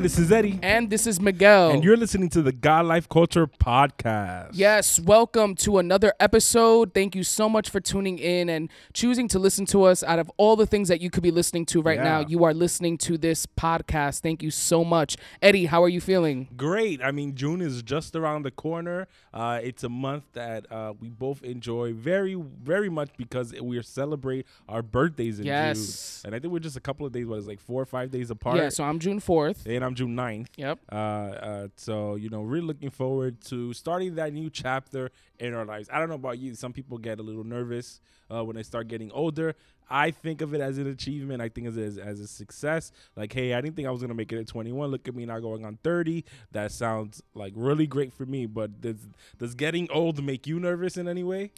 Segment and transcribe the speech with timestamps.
[0.00, 0.58] this is Eddie.
[0.62, 1.70] And this is Miguel.
[1.72, 4.50] And you're listening to the God Life Culture Podcast.
[4.54, 6.94] Yes, welcome to another episode.
[6.94, 10.02] Thank you so much for tuning in and choosing to listen to us.
[10.02, 12.54] Out of all the things that you could be listening to right now, you are
[12.54, 14.20] listening to this podcast.
[14.20, 15.18] Thank you so much.
[15.42, 16.48] Eddie, how are you feeling?
[16.56, 17.02] Great.
[17.02, 19.06] I mean, June is just around the corner.
[19.34, 24.46] Uh, it's a month that uh, we both enjoy very, very much because we celebrate
[24.66, 26.22] our birthdays in Yes.
[26.22, 26.28] June.
[26.28, 28.10] And I think we're just a couple of days, what is like four or five
[28.10, 28.56] days apart.
[28.56, 29.66] Yeah, so I'm June 4th.
[29.66, 30.48] and I'm June 9th.
[30.56, 30.78] Yep.
[30.90, 35.64] Uh, uh, so you know, really looking forward to starting that new chapter in our
[35.64, 35.88] lives.
[35.92, 36.54] I don't know about you.
[36.54, 39.54] Some people get a little nervous uh, when they start getting older.
[39.92, 41.42] I think of it as an achievement.
[41.42, 42.92] I think of it as, as a success.
[43.16, 44.90] Like, hey, I didn't think I was gonna make it at 21.
[44.90, 46.24] Look at me now going on 30.
[46.52, 48.46] That sounds like really great for me.
[48.46, 51.50] But does does getting old make you nervous in any way?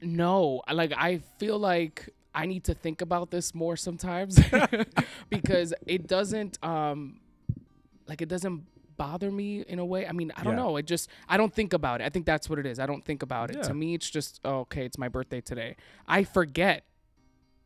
[0.00, 4.38] No, like I feel like I need to think about this more sometimes
[5.30, 7.20] because it doesn't um
[8.06, 8.64] like it doesn't
[8.96, 10.06] bother me in a way.
[10.08, 10.62] I mean, I don't Yeah.
[10.64, 10.76] know.
[10.76, 12.04] It just I don't think about it.
[12.04, 12.78] I think that's what it is.
[12.78, 13.56] I don't think about it.
[13.56, 13.62] Yeah.
[13.62, 15.76] To me it's just oh, okay, it's my birthday today.
[16.06, 16.84] I forget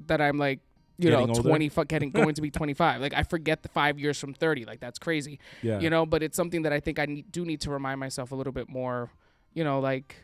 [0.06, 0.60] that I'm like
[0.98, 1.48] you Getting know, older?
[1.48, 3.00] 20 fu- getting going to be 25.
[3.00, 4.66] Like I forget the 5 years from 30.
[4.66, 5.38] Like that's crazy.
[5.62, 5.80] Yeah.
[5.80, 8.30] You know, but it's something that I think I need, do need to remind myself
[8.30, 9.10] a little bit more,
[9.54, 10.16] you know, like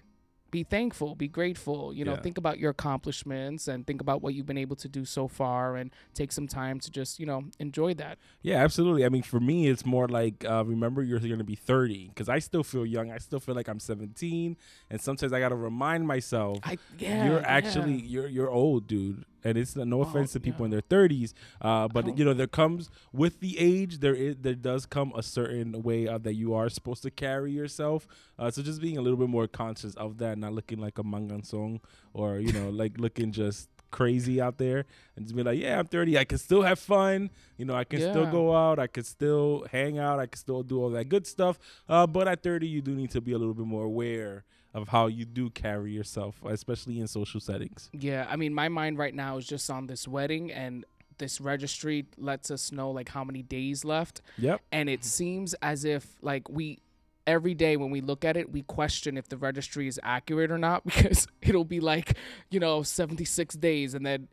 [0.51, 2.21] be thankful, be grateful, you know, Yeah.
[2.21, 5.77] think about your accomplishments and think about what you've been able to do so far
[5.77, 8.19] and take some time to just, you know, enjoy that.
[8.43, 9.05] Yeah, absolutely.
[9.05, 12.29] I mean, for me, it's more like uh, remember you're going to be 30 because
[12.29, 13.11] I still feel young.
[13.11, 14.57] I still feel like I'm 17,
[14.91, 17.27] and sometimes I got to remind myself I yeah.
[17.27, 17.47] you're yeah.
[17.47, 19.25] actually you're you're old, dude.
[19.45, 20.65] And it's no offense to people yeah.
[20.65, 24.55] in their 30s, uh, but you know there comes with the age there is there
[24.55, 28.09] does come a certain way uh, that you are supposed to carry yourself.
[28.39, 31.05] Uh, so just being a little bit more conscious of that, not looking like a
[31.05, 31.81] mangan song
[32.15, 34.85] or you know like looking just crazy out there
[35.17, 37.85] and just be like yeah i'm 30 i can still have fun you know i
[37.85, 41.09] can still go out i can still hang out i can still do all that
[41.09, 43.85] good stuff uh, but at 30 you do need to be a little bit more
[43.85, 44.45] aware
[44.75, 47.91] of how you do carry yourself especially in social settings.
[47.93, 50.85] Yeah, I mean, my mind right now is just on this wedding and
[51.19, 54.23] this registry lets us know like how many days left.
[54.39, 54.61] Yep.
[54.73, 56.79] And it seems as if like we
[57.27, 60.57] every day when we look at it we question if the registry is accurate or
[60.57, 62.17] not because it'll be like
[62.51, 64.29] you know 76 days and then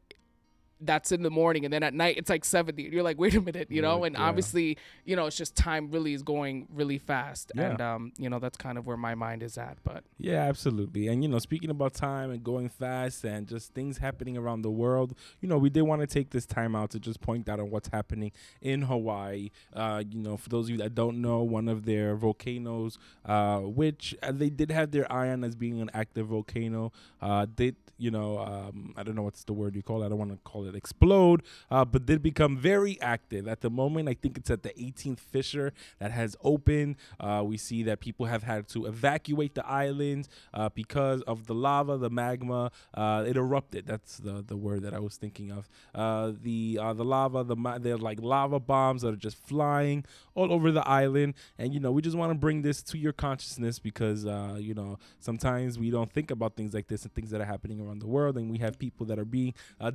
[0.81, 3.33] that's in the morning and then at night it's like 70 and you're like wait
[3.33, 4.21] a minute you know and yeah.
[4.23, 7.71] obviously you know it's just time really is going really fast Yeah.
[7.71, 11.07] and um you know that's kind of where my mind is at but Yeah, absolutely.
[11.07, 14.71] And you know, speaking about time and going fast and just things happening around the
[14.71, 17.59] world, you know, we did want to take this time out to just point out
[17.59, 18.31] on what's happening
[18.61, 19.49] in Hawaii.
[19.73, 23.59] Uh, you know, for those of you that don't know, one of their volcanoes, uh,
[23.59, 27.75] which uh, they did have their eye on as being an active volcano, uh, did
[27.97, 30.07] you know, um, I don't know what's the word you call it.
[30.07, 33.69] I don't want to call it explode, uh, but did become very active at the
[33.69, 34.09] moment.
[34.09, 36.95] I think it's at the 18th fissure that has opened.
[37.19, 41.53] Uh, we see that people have had to evacuate the island uh, because of the
[41.53, 42.71] lava, the magma.
[42.93, 43.85] Uh, it erupted.
[43.85, 45.69] That's the, the word that I was thinking of.
[45.93, 50.05] Uh, the uh, the lava, the ma- they're like lava bombs that are just flying
[50.33, 51.33] all over the island.
[51.57, 54.23] And you know, we just want to bring this to your consciousness because
[54.59, 57.81] you know sometimes we don't think about things like this and things that are happening
[57.81, 59.91] around the world, and we have people that are being uh,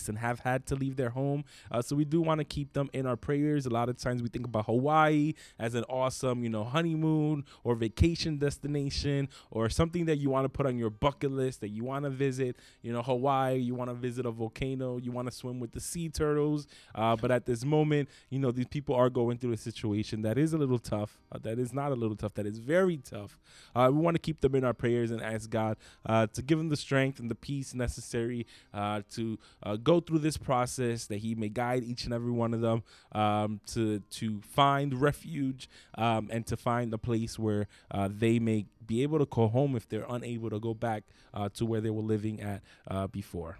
[0.00, 1.44] displaced and have had to leave their home.
[1.70, 3.66] Uh, so we do want to keep them in our prayers.
[3.66, 7.74] A lot of times we think about Hawaii as an awesome, you know, honeymoon or
[7.74, 11.84] vacation destination or something that you want to put on your bucket list that you
[11.84, 12.56] want to visit.
[12.82, 15.80] You know, Hawaii, you want to visit a volcano, you want to swim with the
[15.80, 16.66] sea turtles.
[16.94, 20.38] Uh, but at this moment, you know, these people are going through a situation that
[20.38, 21.18] is a little tough.
[21.32, 22.34] Uh, that is not a little tough.
[22.34, 23.38] That is very tough.
[23.74, 26.58] Uh, we want to keep them in our prayers and ask God uh, to give
[26.58, 31.06] them the strength and the peace necessary uh, to uh, go through this process.
[31.10, 32.78] That He may guide each and every one of them
[33.22, 33.82] um, to
[34.18, 35.62] to find refuge
[36.04, 39.76] um, and to find a place where uh, they may be able to go home
[39.80, 41.02] if they're unable to go back
[41.34, 42.60] uh, to where they were living at
[42.94, 43.58] uh, before.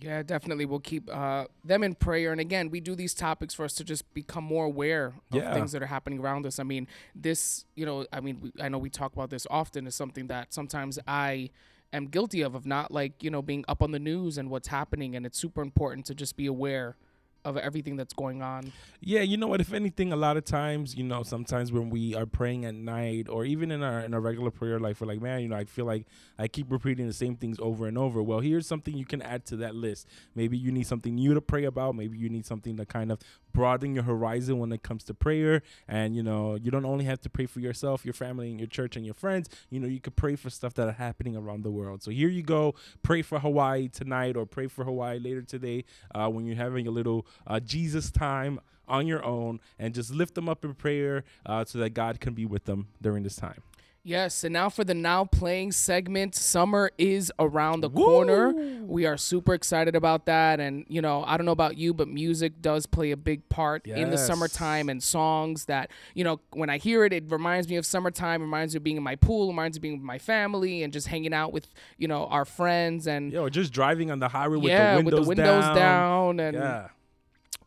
[0.00, 0.64] Yeah, definitely.
[0.64, 2.32] We'll keep uh, them in prayer.
[2.32, 5.52] And again, we do these topics for us to just become more aware of Yeah.
[5.52, 6.58] things that are happening around us.
[6.58, 9.86] I mean, this, you know, I mean, we, I know we talk about this often,
[9.86, 11.50] is something that sometimes I
[11.92, 14.68] am guilty of, of not like, you know, being up on the news and what's
[14.68, 15.16] happening.
[15.16, 16.96] And it's super important to just be aware
[17.44, 18.72] of everything that's going on.
[19.00, 19.60] Yeah, you know what?
[19.60, 23.28] If anything, a lot of times, you know, sometimes when we are praying at night,
[23.28, 25.64] or even in our in our regular prayer life, we're like, man, you know, I
[25.64, 26.06] feel like
[26.38, 28.22] I keep repeating the same things over and over.
[28.22, 30.06] Well, here's something you can add to that list.
[30.34, 31.96] Maybe you need something new to pray about.
[31.96, 33.18] Maybe you need something to kind of
[33.52, 35.62] broaden your horizon when it comes to prayer.
[35.88, 38.68] And you know, you don't only have to pray for yourself, your family, and your
[38.68, 39.48] church and your friends.
[39.70, 42.02] You know, you could pray for stuff that are happening around the world.
[42.02, 42.74] So here you go.
[43.02, 45.84] Pray for Hawaii tonight, or pray for Hawaii later today
[46.14, 50.34] uh, when you're having a little uh, Jesus time on your own and just lift
[50.34, 53.62] them up in prayer uh, so that God can be with them during this time.
[54.04, 56.34] Yes, and now for the now playing segment.
[56.34, 58.52] Summer is around the corner.
[58.82, 60.58] We are super excited about that.
[60.58, 63.86] And, you know, I don't know about you, but music does play a big part
[63.86, 67.76] in the summertime and songs that, you know, when I hear it, it reminds me
[67.76, 70.18] of summertime, reminds me of being in my pool, reminds me of being with my
[70.18, 74.18] family and just hanging out with, you know, our friends and, Yo, just driving on
[74.18, 75.76] the highway with yeah, the windows, with the windows down.
[75.76, 76.88] down, and Yeah.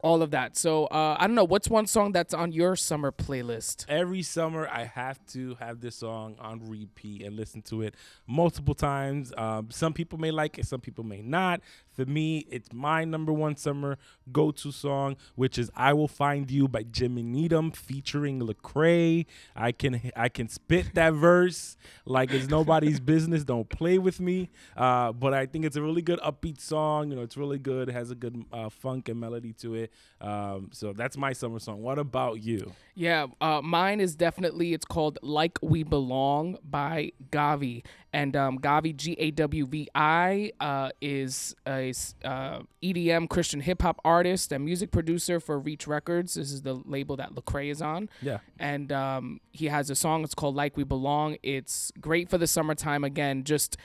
[0.05, 0.55] All of that.
[0.55, 1.43] So uh, I don't know.
[1.43, 3.85] What's one song that's on your summer playlist?
[3.89, 7.95] Every summer, I have to have this song on repeat and listen to it
[8.27, 9.33] multiple times.
[9.35, 11.61] Um, some people may like it, some people may not.
[11.95, 13.97] For me, it's my number one summer
[14.31, 19.25] go-to song, which is "I Will Find You" by Jimmy Needham featuring Lecrae.
[19.55, 23.43] I can I can spit that verse like it's nobody's business.
[23.43, 24.49] Don't play with me.
[24.75, 27.09] Uh, but I think it's a really good upbeat song.
[27.09, 27.89] You know, it's really good.
[27.89, 29.91] It has a good uh, funk and melody to it.
[30.21, 31.81] Um, so that's my summer song.
[31.81, 32.73] What about you?
[32.95, 37.83] Yeah, uh, mine is definitely it's called "Like We Belong" by GAWVI,
[38.15, 41.89] and um, GAWVI G A W V I uh, is a
[42.23, 46.35] uh, EDM Christian hip hop artist and music producer for Reach Records.
[46.35, 48.09] This is the label that Lecrae is on.
[48.21, 48.37] Yeah.
[48.57, 50.23] and um, he has a song.
[50.23, 53.03] It's called "Like We Belong." It's great for the summertime.
[53.03, 53.75] Again, just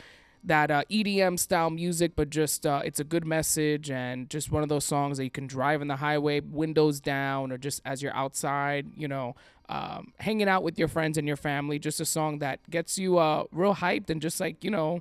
[0.45, 4.63] that uh, EDM style music, but just uh, it's a good message and just one
[4.63, 8.01] of those songs that you can drive in the highway, windows down, or just as
[8.01, 9.35] you're outside, you know,
[9.71, 11.79] um, hanging out with your friends and your family.
[11.79, 15.01] Just a song that gets you uh, real hyped and just like you know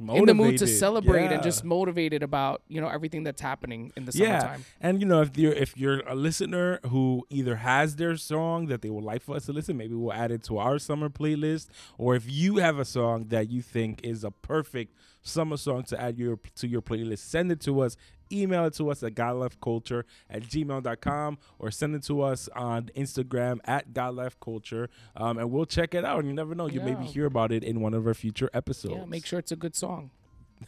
[0.00, 0.68] in the mood to Motivated.
[0.68, 4.64] celebrate and just motivated about you know everything that's happening in the yeah summertime.
[4.80, 8.82] and you know if you're if you're a listener who either has their song that
[8.82, 11.68] they would like for us to listen maybe we'll add it to our summer playlist
[11.98, 14.92] or if you have a song that you think is a perfect
[15.22, 17.96] summer song to add your to your playlist send it to us
[18.32, 23.58] email it to us at godlifeculture at gmail.com or send it to us on instagram
[23.64, 27.26] at godlifeculture um, and we'll check it out and you never know you maybe hear
[27.26, 28.94] about it in one of our future episodes.
[28.96, 30.10] Yeah, make sure it's a good song.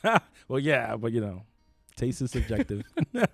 [0.48, 1.42] well yeah but you know
[1.96, 2.82] taste is subjective.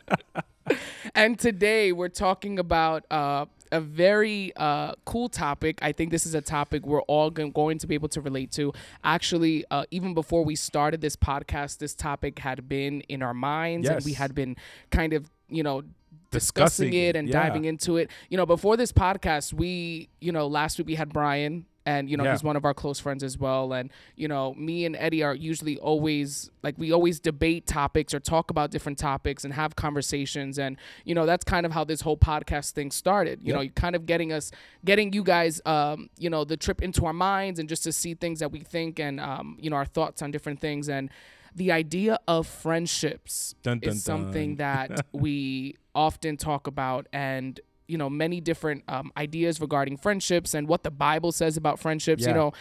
[1.15, 5.79] And today we're talking about uh, a very uh, cool topic.
[5.83, 8.51] I think this is a topic we're all gon- going to be able to relate
[8.53, 8.73] to.
[9.05, 13.89] Actually, uh, even before we started this podcast, this topic had been in our minds
[13.89, 14.57] and we had been
[14.91, 15.83] kind of, you know,
[16.31, 17.43] discussing, Discussing it it, and yeah.
[17.43, 18.11] diving into it.
[18.29, 21.67] You know, before this podcast, we, you know, last week we had Brian.
[21.87, 22.33] And you know Yeah.
[22.33, 25.35] he's one of our close friends as well, and you know me and Eddie are
[25.35, 30.59] usually always like we always debate topics or talk about different topics and have conversations,
[30.59, 33.41] and you know that's kind of how this whole podcast thing started.
[33.43, 33.75] You know, Yep.
[33.77, 34.51] kind of getting us,
[34.85, 38.13] getting you guys, um, you know, the trip into our minds and just to see
[38.15, 41.09] things that we think and um, you know our thoughts on different things and
[41.57, 44.89] the idea of friendships Dun, dun, is something dun.
[44.89, 47.59] that we often talk about and
[47.91, 52.23] you know many different um, ideas regarding friendships and what the bible says about friendships
[52.27, 52.53] you know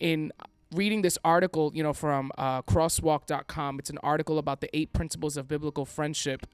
[0.00, 0.32] in
[0.74, 5.36] reading this article you know from uh, crosswalk.com it's an article about the eight principles
[5.36, 6.46] of biblical friendship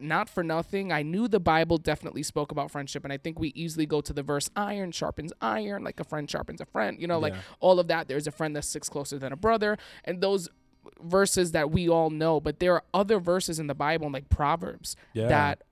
[0.00, 3.52] not for nothing i knew the bible definitely spoke about friendship and i think we
[3.54, 7.06] easily go to the verse iron sharpens iron like a friend sharpens a friend you
[7.06, 7.40] know like Yeah.
[7.60, 10.48] all of that there's a friend that sticks closer than a brother and those
[11.00, 14.96] verses that we all know but there are other verses in the bible like proverbs
[15.14, 15.28] Yeah.
[15.28, 15.62] that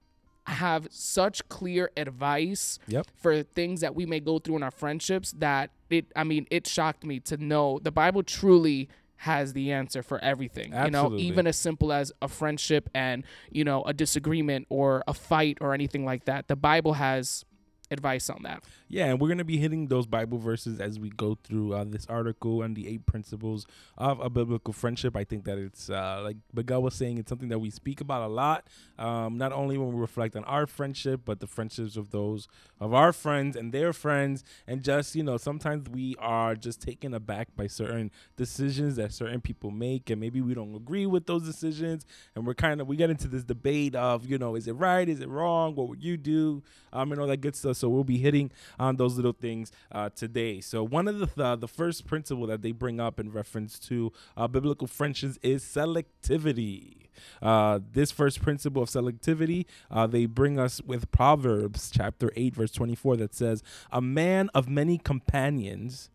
[0.47, 3.07] have such clear advice Yep.
[3.17, 6.67] for things that we may go through in our friendships that it i mean it
[6.67, 11.47] shocked me to know the bible truly has the answer for everything you know even
[11.47, 13.23] as simple as a friendship and
[13.53, 17.45] you know a disagreement or a fight or anything like that the bible has
[17.93, 21.39] advice on that Yeah, and we're gonna be hitting those Bible verses as we go
[21.43, 25.17] through uh, this article and the eight principles of a biblical friendship.
[25.17, 28.23] I think that it's uh, like Miguel was saying, it's something that we speak about
[28.23, 28.67] a lot.
[28.99, 32.49] Um, not only when we reflect on our friendship, but the friendships of those
[32.81, 37.15] of our friends and their friends, and just you know, sometimes we are just taken
[37.15, 41.45] aback by certain decisions that certain people make, and maybe we don't agree with those
[41.45, 44.75] decisions, and we're kind of we get into this debate of you know, is it
[44.75, 47.77] right, is it wrong, what would you do, um, and all that good stuff.
[47.83, 50.61] So we'll be hitting on those little things uh, today.
[50.61, 54.13] So one of the th- the first principle that they bring up in reference to
[54.37, 57.09] uh, biblical friendships is selectivity.
[57.43, 62.71] Uh, this first principle of selectivity, uh, they bring us with Proverbs chapter eight, verse
[62.71, 66.09] twenty four, that says, "A man of many companions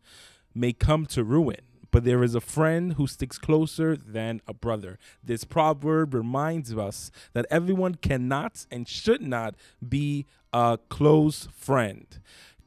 [0.55, 5.00] may come to ruin." But there is a friend who sticks closer than a brother.
[5.24, 9.56] This proverb reminds us that everyone cannot and should not
[9.88, 12.06] be a close friend.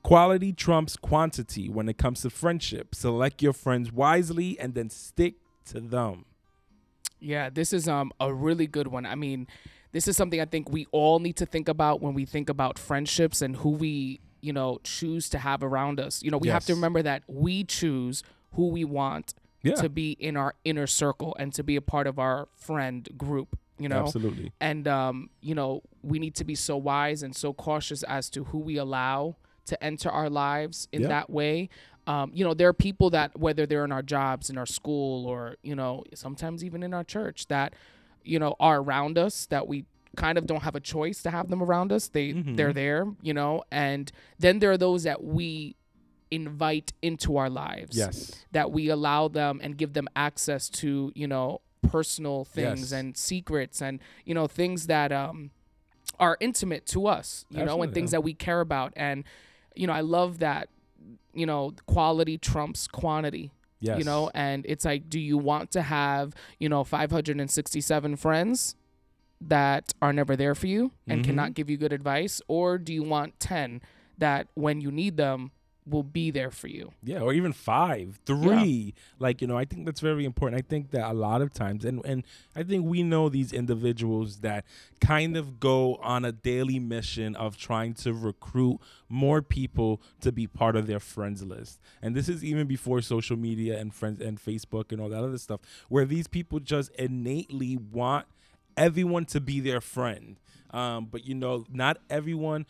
[0.03, 2.95] Quality trumps quantity when it comes to friendship.
[2.95, 5.35] Select your friends wisely and then stick
[5.67, 6.25] to them.
[7.21, 9.05] Yeah, this is um a really good one.
[9.05, 9.47] I mean,
[9.93, 12.79] this is something I think we all need to think about when we think about
[12.79, 16.23] friendships and who we, you know, choose to have around us.
[16.23, 19.75] You know, we have to remember that we choose who we want Yeah.
[19.75, 23.59] to be in our inner circle and to be a part of our friend group,
[23.79, 24.01] you know?
[24.05, 24.53] Absolutely.
[24.61, 28.45] And um, you know, we need to be so wise and so cautious as to
[28.45, 31.09] who we allow to enter our lives in Yeah.
[31.09, 31.69] that way.
[32.07, 35.27] Um, you know, there are people that whether they're in our jobs, in our school,
[35.27, 37.75] or you know, sometimes even in our church, that
[38.25, 39.85] you know are around us that we
[40.17, 42.09] kind of don't have a choice to have them around us.
[42.09, 42.57] They Mhm.
[42.57, 43.63] they're there, you know.
[43.71, 45.77] And then there are those that we
[46.31, 48.45] invite into our lives Yes.
[48.53, 52.93] that we allow them and give them access to you know personal things Yes.
[52.93, 55.51] and secrets and you know things that um
[56.19, 59.25] are intimate to us you know and things that we care about and
[59.75, 60.69] you know i love that
[61.33, 63.99] you know quality trumps quantity Yes.
[63.99, 68.77] you know and it's like do you want to have you know 567 friends
[69.41, 71.25] that are never there for you and Mhm.
[71.25, 73.81] cannot give you good advice or do you want 10
[74.19, 75.51] that when you need them
[75.87, 78.95] will be there for you Yeah, or even five, three.
[79.19, 80.59] Like, you know, I think that's very important.
[80.59, 84.39] I think that a lot of times and and I think we know these individuals
[84.39, 84.65] that
[85.01, 90.47] kind of go on a daily mission of trying to recruit more people to be
[90.47, 91.81] part of their friends list.
[92.03, 95.39] And this is even before social media and friends and Facebook and all that other
[95.39, 98.27] stuff where these people just innately want
[98.77, 100.37] everyone to be their friend.
[100.71, 102.67] Um, but you know, not everyone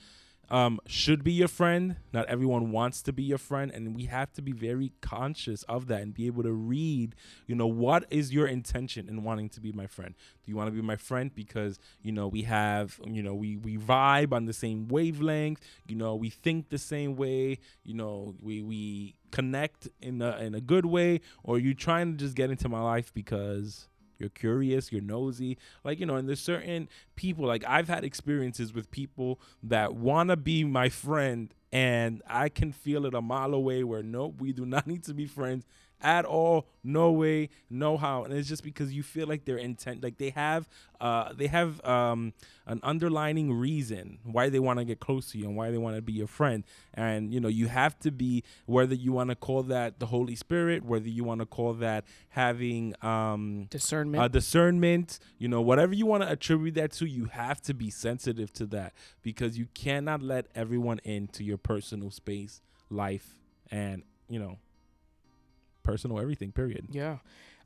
[0.51, 1.97] um, should be your friend.
[2.13, 5.87] Not everyone wants to be your friend, and we have to be very conscious of
[5.89, 7.15] that and be able to read.
[7.47, 10.15] You know, what is your intention in wanting to be my friend?
[10.45, 13.57] Do you want to be my friend because you know we have you know we
[13.57, 15.61] we vibe on the same wavelength?
[15.87, 17.59] You know, we think the same way.
[17.85, 22.19] You know, we we connect in a in a good way, or you trying to
[22.19, 23.87] just get into my life because
[24.21, 25.59] you're curious, you're nosy.
[25.85, 30.31] Like, you know, and there's certain people, like I've had experiences with people that want
[30.31, 34.53] to be my friend, and I can feel it a mile away where, nope, we
[34.53, 35.65] do not need to be friends
[36.03, 36.67] at all.
[36.83, 38.25] No way, no how.
[38.25, 40.69] And it's just because you feel like they're intent, like they have,
[41.01, 42.33] uh, they have um,
[42.67, 45.97] an underlining reason why they want to get close to you and why they want
[45.97, 46.65] to be your friend.
[46.95, 50.35] And, you know, you have to be, whether you want to call that the Holy
[50.35, 55.95] Spirit, whether you want to call that having, um, discernment uh, discernment, you know, whatever
[55.95, 59.67] you want to attribute that to, you have to be sensitive to that because you
[59.75, 63.39] cannot let everyone into your personal space, life,
[63.71, 64.59] and, you know,
[65.83, 66.87] personal everything, period.
[66.91, 67.19] Yeah.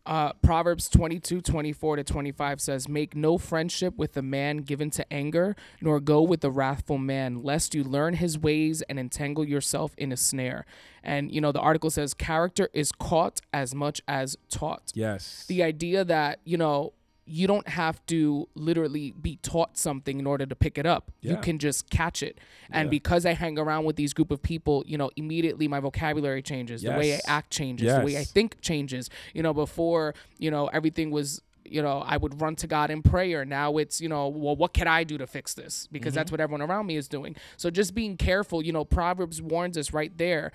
[0.07, 5.13] Uh, Proverbs 22, 24 to 25 says, Make no friendship with a man given to
[5.13, 9.95] anger, nor go with a wrathful man, lest you learn his ways and entangle yourself
[9.97, 10.67] in a snare.
[11.03, 14.93] And, you know, the article says, Character is caught as much as taught.
[14.95, 15.47] Yes.
[15.49, 16.93] The idea that, you know,
[17.27, 21.11] you don't have to literally be taught something in order to pick it up.
[21.21, 22.39] You can just catch it.
[22.71, 22.91] And Yeah.
[22.91, 26.83] because I hang around with these group of people, you know, immediately my vocabulary changes,
[26.83, 29.09] the way I act changes, the way I think changes.
[29.33, 33.03] You know, before, you know, everything was you know, I would run to God in
[33.03, 33.45] prayer.
[33.45, 35.89] Now it's, you know, well, what can I do to fix this?
[35.91, 36.35] Because that's mm-hmm.
[36.35, 37.37] what everyone around me is doing.
[37.57, 40.53] So just being careful, you know, Proverbs warns us right there,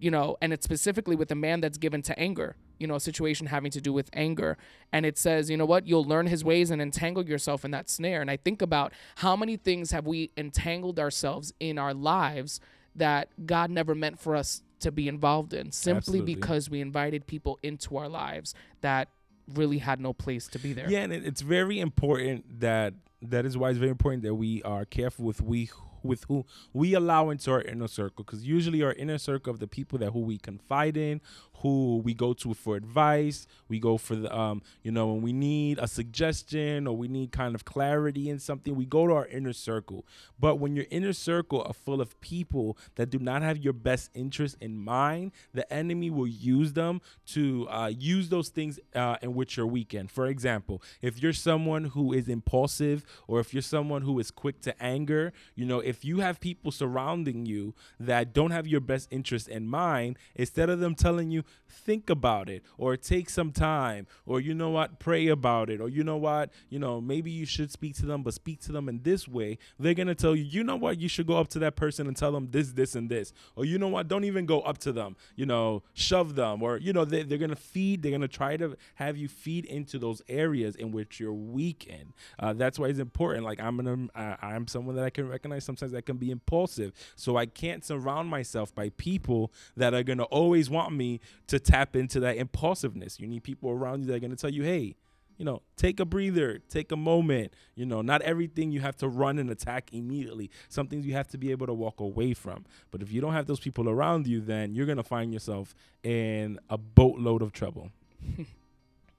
[0.00, 3.00] you know, and it's specifically with a man that's given to anger, you know, a
[3.00, 4.56] situation having to do with anger.
[4.92, 7.90] And it says, you know what, you'll learn his ways and entangle yourself in that
[7.90, 8.22] snare.
[8.22, 12.60] And I think about how many things have we entangled ourselves in our lives
[12.96, 16.34] that God never meant for us to be involved in simply Absolutely.
[16.34, 19.08] because we invited people into our lives that
[19.54, 20.90] really had no place to be there.
[20.90, 24.86] Yeah, and it's very important that that is why it's very important that we are
[24.86, 25.68] careful with we
[26.02, 29.66] with who we allow into our inner circle because usually our inner circle of the
[29.66, 31.20] people that who we confide in
[31.60, 33.46] who we go to for advice.
[33.68, 37.32] We go for the um you know when we need a suggestion or we need
[37.32, 40.06] kind of clarity in something we go to our inner circle.
[40.38, 44.10] But when your inner circle are full of people that do not have your best
[44.14, 49.34] interest in mind the enemy will use them to uh, use those things uh, in
[49.34, 50.08] which you're weak in.
[50.08, 54.60] For example if you're someone who is impulsive or if you're someone who is quick
[54.62, 59.08] to anger you know if you have people surrounding you that don't have your best
[59.10, 64.06] interest in mind instead of them telling you think about it or take some time
[64.26, 67.46] or you know what pray about it or you know what you know maybe you
[67.46, 69.58] should speak to them but speak to them in this way.
[69.78, 71.00] They're going to tell you you know what?
[71.00, 73.32] You should go up to that person and tell them this this and this.
[73.56, 74.08] Or you know what?
[74.08, 75.16] Don't even go up to them.
[75.36, 76.62] You know shove them.
[76.62, 79.28] Or you know they, they're going to feed they're going to try to have you
[79.28, 82.12] feed into those areas in which you're weak in.
[82.38, 83.44] Uh, that's why it's important.
[83.44, 84.08] Like i'm gonna
[84.42, 86.92] i'm someone that i can recognize sometimes that can be impulsive.
[87.16, 91.58] So i can't surround myself by people that are going to always want me to
[91.58, 94.62] tap into that impulsiveness you need people around you that are going to tell you
[94.62, 94.94] hey
[95.40, 97.54] you know, take a breather, take a moment.
[97.74, 100.50] You know, not everything you have to run and attack immediately.
[100.68, 102.66] Some things you have to be able to walk away from.
[102.90, 106.58] But if you don't have those people around you, then you're gonna find yourself in
[106.68, 107.90] a boatload of trouble.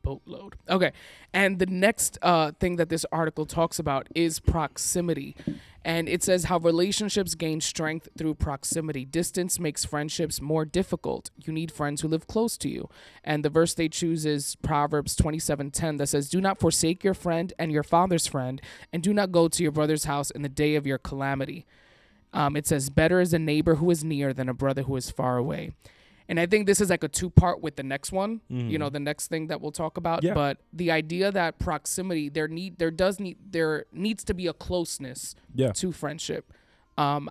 [0.01, 0.55] boatload.
[0.70, 0.91] Okay.
[1.34, 5.36] And the next uh, thing that this article talks about is proximity.
[5.84, 9.03] And it says how relationships gain strength through proximity.
[9.03, 11.31] Distance makes friendships more difficult.
[11.43, 12.89] You need friends who live close to you.
[13.24, 17.51] And the verse they choose is Proverbs 27:10 that says, "Do not forsake your friend
[17.58, 18.62] and your father's friend,
[18.93, 21.65] and do not go to your brother's house in the day of your calamity."
[22.31, 25.10] Um, it says, "Better is a neighbor who is near than a brother who is
[25.10, 25.72] far away."
[26.30, 28.90] And I think this is like a two part with the next one, you know,
[28.90, 30.24] the next thing that we'll talk about.
[30.24, 30.34] Yeah.
[30.34, 34.54] But the idea that proximity, there need there does need there needs to be a
[34.54, 35.72] closeness Yeah.
[35.74, 36.54] to friendship.
[36.98, 37.30] Um,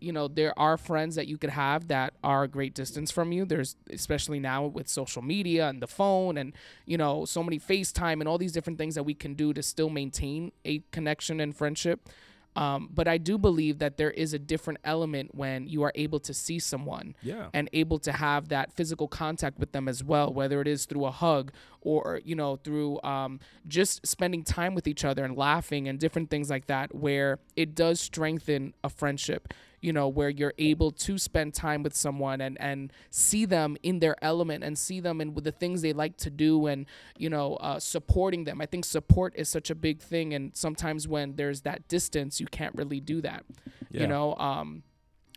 [0.00, 3.32] you know, there are friends that you could have that are a great distance from
[3.32, 3.44] you.
[3.44, 6.52] There's especially now with social media and the phone and,
[6.86, 9.62] you know, so many FaceTime and all these different things that we can do to
[9.62, 12.08] still maintain a connection and friendship.
[12.56, 16.18] Um, but I do believe that there is a different element when you are able
[16.20, 17.50] to see someone Yeah.
[17.54, 21.04] and able to have that physical contact with them as well, whether it is through
[21.04, 23.38] a hug or you know through um,
[23.68, 27.74] just spending time with each other and laughing and different things like that, where it
[27.76, 29.54] does strengthen a friendship.
[29.80, 34.00] You know, where you're able to spend time with someone and and see them in
[34.00, 37.30] their element and see them and with the things they like to do and you
[37.30, 38.60] know uh, supporting them.
[38.60, 42.46] I think support is such a big thing, and sometimes when there's that distance, you
[42.46, 43.44] can't really do that.
[43.90, 44.02] Yeah.
[44.02, 44.34] You know.
[44.36, 44.82] Um,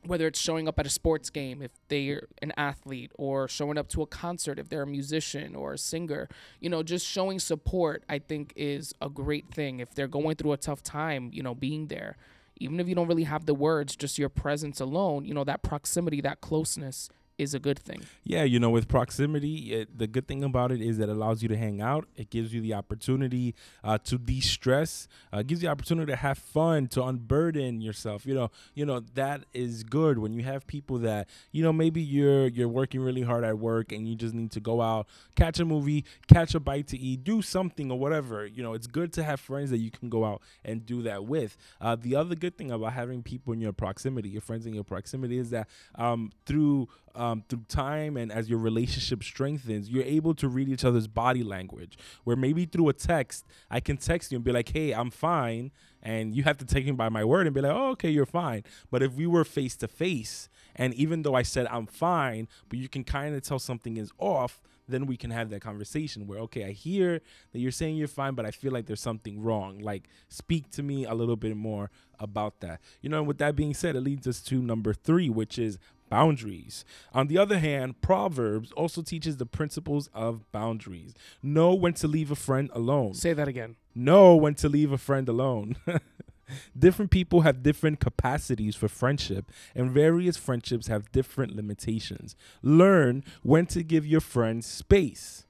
[0.06, 3.88] whether it's showing up at a sports game if they're an athlete or showing up
[3.90, 6.28] to a concert if they're a musician or a singer
[6.60, 10.54] you know just showing support i think is a great thing if they're going through
[10.54, 12.18] a tough time you know being there
[12.62, 15.64] even if you don't really have the words just your presence alone you know that
[15.64, 17.10] proximity that closeness
[17.42, 20.82] is a good thing Yeah, you know, with proximity, it, the good thing about it
[20.82, 22.08] is that it allows you to hang out.
[22.16, 25.08] It gives you the opportunity uh, to de-stress.
[25.34, 28.26] Uh, gives you the opportunity to have fun, to unburden yourself.
[28.26, 32.02] You know, you know that is good when you have people that you know maybe
[32.02, 35.60] you're you're working really hard at work and you just need to go out, catch
[35.60, 38.46] a movie, catch a bite to eat, do something or whatever.
[38.46, 41.26] You know, it's good to have friends that you can go out and do that
[41.26, 41.58] with.
[41.80, 44.84] Uh, the other good thing about having people in your proximity, your friends in your
[44.84, 50.34] proximity, is that um, through um, through time and as your relationship strengthens, you're able
[50.36, 51.98] to read each other's body language.
[52.24, 55.72] Where maybe through a text, I can text you and be like, "Hey, I'm fine,"
[56.02, 58.26] and you have to take me by my word and be like, "Oh, okay, you're
[58.26, 62.48] fine." But if we were face to face, and even though I said I'm fine,
[62.70, 66.28] but you can kind of tell something is off, then we can have that conversation
[66.28, 67.22] where, okay, I hear
[67.52, 69.80] that you're saying you're fine, but I feel like there's something wrong.
[69.80, 72.82] Like, speak to me a little bit more about that.
[73.02, 75.80] You know, and with that being said, it leads us to number three, which is
[76.12, 76.86] boundaries.
[77.14, 81.16] On the other hand, Proverbs also teaches the principles of boundaries.
[81.42, 83.16] Know when to leave a friend alone.
[83.16, 85.78] say that again Know when to leave a friend alone.
[86.78, 92.36] different people have different capacities for friendship, and various friendships have different limitations.
[92.62, 95.46] Learn when to give your friends space.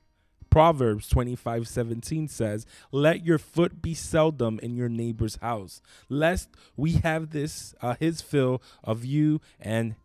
[0.52, 6.94] Proverbs 25 17 says, Let your foot be seldom in your neighbor's house, lest we
[6.94, 9.96] have this, uh, his fill of you and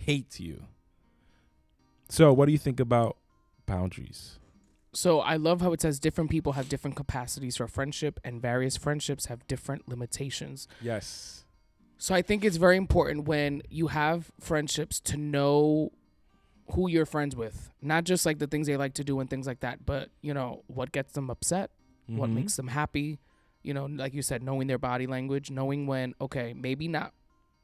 [0.00, 0.64] hate you.
[2.08, 3.16] So, what do you think about
[3.66, 4.38] boundaries?
[4.92, 8.76] So I love how it says different people have different capacities for friendship and various
[8.76, 10.66] friendships have different limitations.
[10.82, 11.44] Yes.
[11.96, 15.92] So I think it's very important when you have friendships to know
[16.72, 19.46] who you're friends with, not just like the things they like to do and things
[19.46, 21.70] like that, but you know what gets them upset,
[22.08, 22.34] what Mhm.
[22.34, 23.20] makes them happy.
[23.62, 27.12] You know, like you said, knowing their body language, knowing when okay, maybe not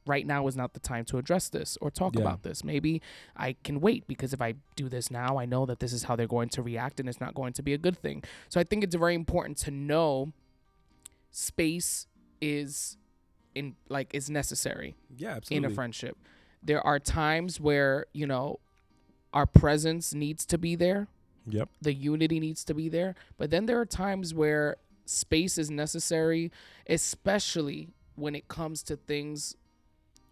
[0.06, 2.22] right now is not the time to address this or talk Yeah.
[2.22, 2.62] about this.
[2.62, 3.02] Maybe
[3.36, 6.14] I can wait because if I do this now, I know that this is how
[6.16, 8.22] they're going to react and it's not going to be a good thing.
[8.48, 10.32] So I think it's very important to know
[11.30, 12.06] space
[12.40, 12.96] is
[13.54, 15.66] in like is necessary Yeah, absolutely.
[15.66, 16.16] in a friendship.
[16.62, 18.60] There are times where, you know,
[19.32, 21.08] our presence needs to be there,
[21.48, 21.68] Yep.
[21.80, 26.50] the unity needs to be there, but then there are times where space is necessary,
[26.88, 29.54] especially when it comes to things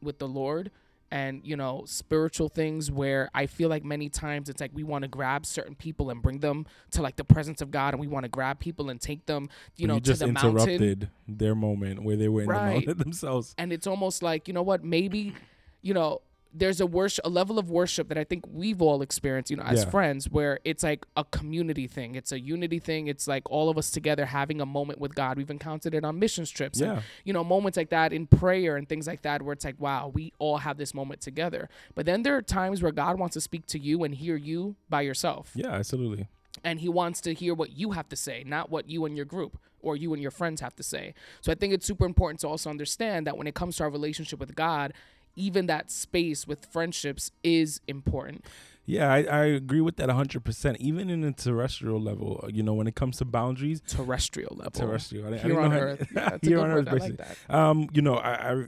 [0.04, 0.70] with the Lord
[1.10, 5.02] and, you know, spiritual things where I feel like many times it's like we want
[5.02, 8.06] to grab certain people and bring them to like the presence of God and we
[8.08, 11.10] want to grab people and take them, you know, you to just the interrupted mountain
[11.28, 12.64] their moment where they were in Right.
[12.66, 13.54] the mountain themselves.
[13.58, 15.34] and it's almost like you know what maybe
[15.82, 16.20] you know
[16.56, 19.64] there's a worship a level of worship that i think we've all experienced you know
[19.64, 19.90] as Yeah.
[19.90, 23.76] friends where it's like a community thing it's a unity thing it's like all of
[23.76, 27.32] us together having a moment with god we've encountered it on missions trips and you
[27.32, 30.32] know moments like that in prayer and things like that where it's like wow we
[30.38, 33.66] all have this moment together but then there are times where god wants to speak
[33.66, 36.28] to you and hear you by yourself Yeah, absolutely.
[36.62, 39.26] and he wants to hear what you have to say, not what you and your
[39.26, 41.12] group or you and your friends have to say.
[41.42, 43.90] So I think it's super important to also understand that when it comes to our
[43.90, 44.94] relationship with God,
[45.36, 48.44] even that space with friendships is important.
[48.86, 50.76] Yeah, I, I agree with that 100%.
[50.76, 54.72] Even in a terrestrial level, uh, you know, when it comes to boundaries, Terrestrial level.
[54.72, 55.24] terrestrial.
[55.26, 56.08] I, I Here didn't on know how- Earth.
[56.14, 56.70] Yeah, here on.
[56.70, 57.36] Earth, I like that.
[57.48, 58.64] Um, you know, I, I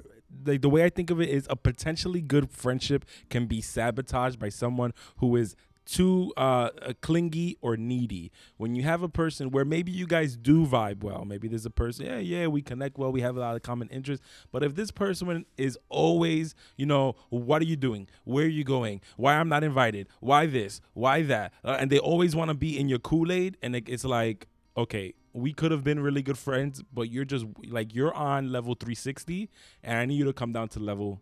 [0.46, 4.38] like the way I think of it is a potentially good friendship can be sabotaged
[4.38, 5.55] by someone who is
[5.87, 6.70] too uh,
[7.01, 8.33] clingy or needy.
[8.57, 11.70] When you have a person where maybe you guys do vibe well, maybe there's a
[11.70, 14.25] person, yeah, yeah, we connect well, we have a lot of common interests.
[14.53, 18.09] But if this person is always, you know, what are you doing?
[18.25, 19.01] Where are you going?
[19.16, 20.09] Why I'm not invited?
[20.20, 20.81] Why this?
[20.92, 21.53] Why that?
[21.64, 24.49] Uh, and they always want to be in your Kool Aid, and it, it's like,
[24.77, 28.75] okay, we could have been really good friends, but you're just like you're on level
[28.75, 29.51] 360,
[29.83, 31.20] and I need you to come down to level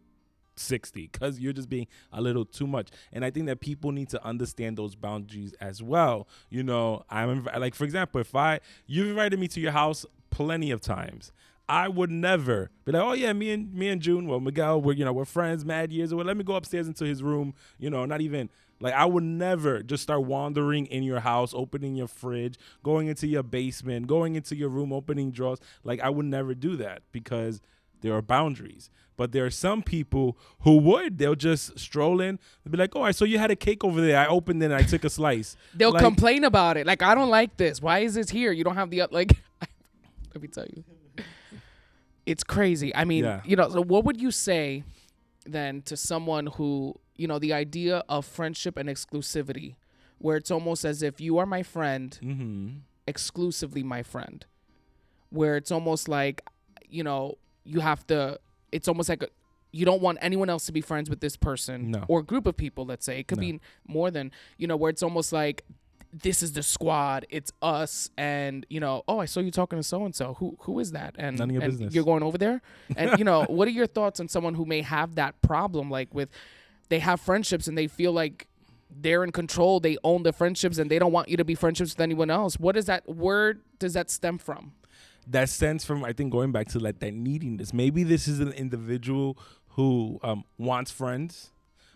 [0.57, 2.91] 60 because you're just being a little too much.
[3.13, 6.29] And I think that people need to understand those boundaries as well.
[6.51, 10.71] You know, I'm like, for example, if I you've invited me to your house plenty
[10.71, 11.33] of times.
[11.67, 14.93] I would never be like, oh yeah, me and me and June, well Miguel, we're
[14.93, 16.15] you know we're friends, mad years.
[16.15, 17.55] Well, let me go upstairs into his room.
[17.79, 21.95] You know, not even like I would never just start wandering in your house, opening
[21.95, 25.59] your fridge, going into your basement, going into your room, opening drawers.
[25.85, 27.63] Like I would never do that because
[28.05, 28.91] there are boundaries.
[29.17, 31.19] But there are some people who would.
[31.19, 32.39] They'll just stroll in.
[32.65, 34.19] They'll be like, "Oh, I saw you had a cake over there.
[34.19, 36.85] I opened it and I took a slice." They'll Like- complain about it.
[36.87, 37.81] Like, I don't like this.
[37.81, 38.51] Why is this here?
[38.51, 39.33] You don't have the oth- like.
[40.35, 40.83] let me tell you,
[42.27, 42.95] it's crazy.
[42.95, 43.41] I mean, Yeah.
[43.45, 44.83] you know, so what would you say
[45.47, 49.77] then to someone who you know the idea of friendship and exclusivity,
[50.19, 52.69] where it's almost as if you are my friend, Mm-hmm.
[53.07, 54.45] exclusively my friend,
[55.31, 56.43] where it's almost like,
[56.89, 58.39] you know, you have to.
[58.73, 59.29] It's almost like a,
[59.73, 62.05] you don't want anyone else to be friends with this person No.
[62.09, 62.85] or group of people.
[62.87, 63.43] Let's say it could No.
[63.43, 65.65] be more than you know, where it's almost like
[66.13, 67.27] this is the squad.
[67.29, 70.35] It's us, and you know, oh, I saw you talking to so and so.
[70.35, 71.17] Who who is that?
[71.19, 71.95] And, None of your and business.
[71.95, 72.63] you're going over there.
[72.97, 76.15] And you know, what are your thoughts on someone who may have that problem, like
[76.15, 76.29] with
[76.89, 78.47] they have friendships and they feel like
[78.97, 81.95] they're in control, they own the friendships, and they don't want you to be friendships
[81.95, 82.61] with anyone else.
[82.61, 83.09] What is that?
[83.09, 84.73] Where does that stem from?
[85.27, 87.73] That sense from I think going back to like that neediness.
[87.73, 89.39] Maybe this is an individual
[89.71, 91.51] who um, wants friends,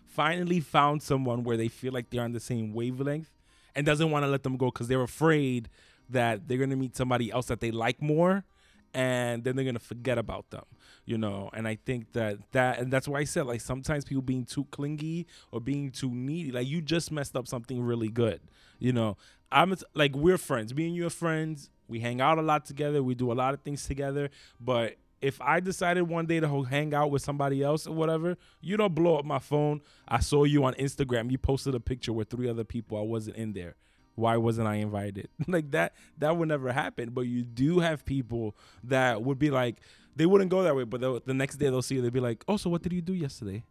[0.05, 3.29] finally found someone where they feel like they're on the same wavelength,
[3.75, 5.69] and doesn't want to let them go because they're afraid
[6.09, 8.43] that they're gonna meet somebody else that they like more,
[8.93, 10.65] and then they're gonna forget about them.
[11.05, 14.21] You know, and I think that that and that's why I said like sometimes people
[14.21, 18.41] being too clingy or being too needy, like you just messed up something really good.
[18.79, 19.17] You know,
[19.51, 20.73] I'm like we're friends.
[20.73, 21.69] Me and you are friends.
[21.89, 23.03] We hang out a lot together.
[23.03, 24.29] We do a lot of things together.
[24.61, 28.77] But if I decided one day to hang out with somebody else or whatever, you
[28.77, 29.81] don't blow up my phone.
[30.07, 31.31] I saw you on Instagram.
[31.31, 32.97] You posted a picture with three other people.
[32.97, 33.75] I wasn't in there.
[34.15, 35.29] Why wasn't I invited?
[35.47, 37.09] like that that would never happen.
[37.09, 39.77] But you do have people that would be like
[40.15, 42.01] they wouldn't go that way, but the next day they'll see you.
[42.01, 43.63] They'll be like, "Oh, so what did you do yesterday?"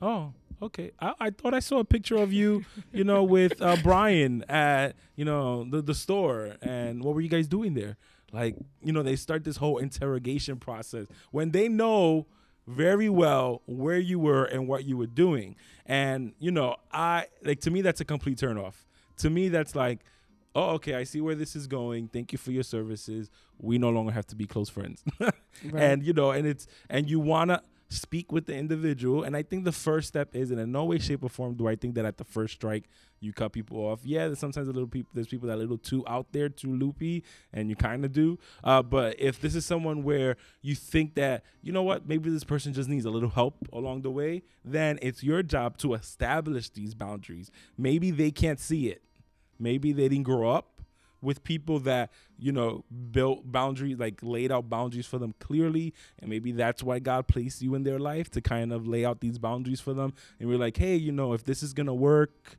[0.00, 0.32] Oh,
[0.64, 0.92] okay.
[1.00, 4.96] I, I thought I saw a picture of you, you know, with uh, Brian at
[5.16, 6.56] you know the the store.
[6.62, 7.96] And what were you guys doing there?
[8.32, 12.26] Like, you know, they start this whole interrogation process when they know
[12.66, 15.56] very well where you were and what you were doing.
[15.86, 18.74] And you know, I like to me that's a complete turnoff.
[19.18, 20.00] To me, that's like,
[20.56, 22.08] oh, okay, I see where this is going.
[22.08, 23.30] Thank you for your services.
[23.60, 25.04] We no longer have to be close friends.
[25.74, 29.22] and you know and it's and you want to speak with the individual.
[29.22, 31.68] And i think the first step is and in no way shape or form do
[31.68, 32.84] i think that at the first strike
[33.20, 34.00] you cut people off?
[34.04, 36.48] Yeah there's sometimes a little people there's people that are a little too out there
[36.48, 38.38] too loopy and you kind of do.
[38.62, 42.44] Uh, but if this is someone where you think that you know what maybe this
[42.44, 46.70] person just needs a little help along the way then it's your job to establish
[46.70, 47.50] these boundaries.
[47.76, 49.02] Maybe they can't see it.
[49.58, 50.73] Maybe they didn't grow up
[51.24, 56.28] with people that you know built boundaries like laid out boundaries for them clearly and
[56.30, 59.38] maybe that's why god placed you in their life to kind of lay out these
[59.38, 62.58] boundaries for them and we're like hey you know if this is gonna work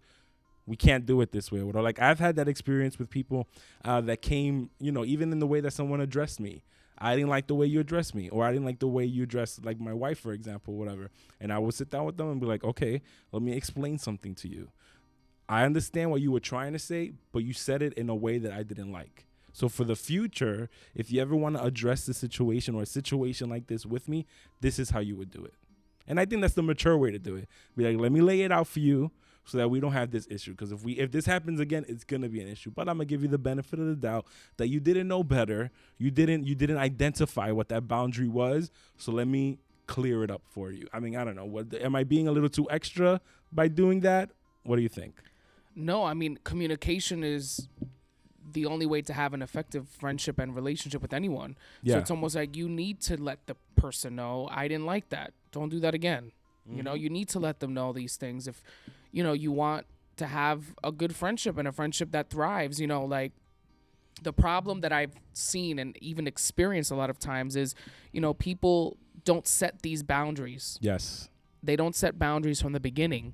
[0.66, 3.48] we can't do it this way or like i've had that experience with people
[3.84, 6.64] uh, that came you know even in the way that someone addressed me
[6.98, 9.24] I didn't like the way you addressed me, or I didn't like the way you
[9.24, 11.12] addressed, like my wife, for example, whatever.
[11.42, 13.02] And I would sit down with them and be like, okay,
[13.32, 14.70] let me explain something to you.
[15.48, 18.38] I understand what you were trying to say, but you said it in a way
[18.38, 19.26] that I didn't like.
[19.54, 23.50] So for the future, if you ever want to address the situation or a situation
[23.50, 24.26] like this with me,
[24.60, 25.54] this is how you would do it.
[26.08, 27.48] And I think that's the mature way to do it.
[27.76, 29.12] Be like, let me lay it out for you
[29.46, 30.52] so that we don't have this issue.
[30.52, 32.72] Because if we if this happens again, it's gonna be an issue.
[32.72, 34.26] But I'm gonna give you the benefit of the doubt
[34.58, 35.72] that you didn't know better.
[35.98, 38.72] You didn't you didn't identify what that boundary was.
[38.98, 40.88] So let me clear it up for you.
[40.92, 41.46] I mean, I don't know.
[41.46, 44.32] What am I being a little too extra by doing that?
[44.64, 45.16] What do you think?
[45.76, 47.68] No, I mean communication is
[48.52, 51.58] the only way to have an effective friendship and relationship with anyone.
[51.82, 51.96] Yeah.
[51.96, 55.34] So it's almost like you need to let the person know I didn't like that.
[55.52, 56.32] Don't do that again.
[56.68, 57.04] You know, mm-hmm.
[57.04, 58.64] you need to let them know these things if
[59.12, 59.86] you know you want
[60.18, 63.34] to have a good friendship and a friendship that thrives, you know, like
[64.24, 67.76] the problem that I've seen and even experienced a lot of times is,
[68.12, 71.30] you know, people don't set these boundaries Yes.
[71.62, 73.34] they don't set boundaries from the beginning.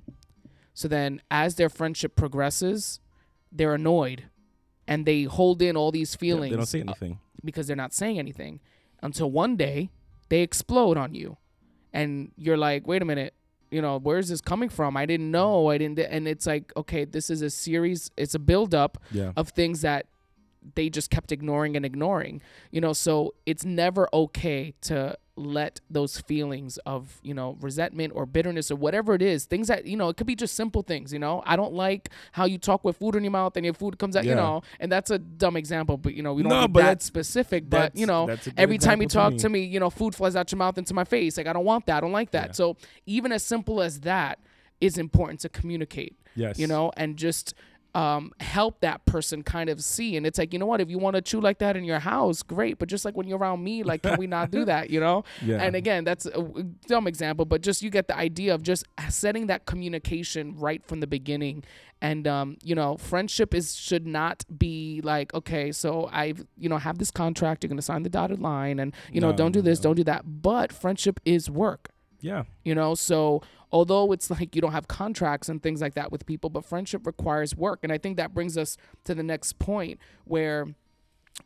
[0.74, 3.00] So then, as their friendship progresses,
[3.50, 4.24] they're annoyed
[4.88, 7.18] and they hold in all these Yeah, feelings they don't say uh, anything.
[7.44, 8.60] because they're not saying anything
[9.02, 9.90] until one day
[10.28, 11.36] they explode on you.
[11.92, 13.34] And you're like, wait a minute,
[13.70, 14.96] you know, where's this coming from?
[14.96, 15.68] I didn't know.
[15.68, 15.98] I didn't.
[15.98, 19.32] And it's like, okay, this is a series, it's a buildup Yeah.
[19.36, 20.06] of things that
[20.74, 26.20] they just kept ignoring and ignoring you know so it's never okay to let those
[26.20, 30.08] feelings of you know resentment or bitterness or whatever it is things that you know
[30.10, 32.98] it could be just simple things you know i don't like how you talk with
[32.98, 35.56] food in your mouth and your food comes out you know and that's a dumb
[35.56, 38.46] example but you know we don't No, to but that specific but you know that's
[38.46, 39.60] a good every time you talk to to me.
[39.60, 41.86] me you know food flies out your mouth into my face like i don't want
[41.86, 42.52] that i don't like that Yeah.
[42.52, 44.38] so even as simple as that
[44.82, 46.58] is important to communicate Yes.
[46.58, 47.52] you know, and just
[47.94, 50.16] um, help that person kind of see.
[50.16, 51.98] And it's like, you know what, if you want to chew like that in your
[51.98, 52.78] house, great.
[52.78, 55.24] But just like when you're around me, like, can we not do that, you know?
[55.44, 55.62] Yeah.
[55.62, 56.42] And again, that's a
[56.86, 61.00] dumb example, but just you get the idea of just setting that communication right from
[61.00, 61.64] the beginning.
[62.00, 66.78] And um, you know, friendship is should not be like, okay, so I, you know,
[66.78, 67.62] have this contract.
[67.62, 69.90] You're gonna sign the dotted line, and you know, No, don't do this, no.
[69.90, 70.42] don't do that.
[70.42, 72.42] But friendship is work Yeah.
[72.64, 76.26] you know so although it's like you don't have contracts and things like that with
[76.26, 79.98] people but friendship requires work and i think that brings us to the next point
[80.24, 80.66] where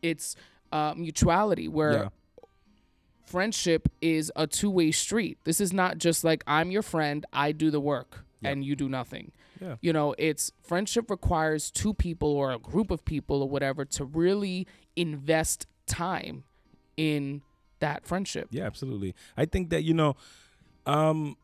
[0.02, 0.34] it's
[0.72, 2.08] uh, mutuality where Yeah.
[3.24, 7.70] friendship is a two-way street this is not just like i'm your friend i do
[7.70, 9.76] the work and you do nothing Yeah.
[9.80, 14.04] you know it's friendship requires two people or a group of people or whatever to
[14.04, 16.44] really invest time
[16.96, 17.42] in
[17.80, 19.14] that friendship Yeah, absolutely.
[19.36, 20.16] I think that you know,
[20.86, 21.36] um,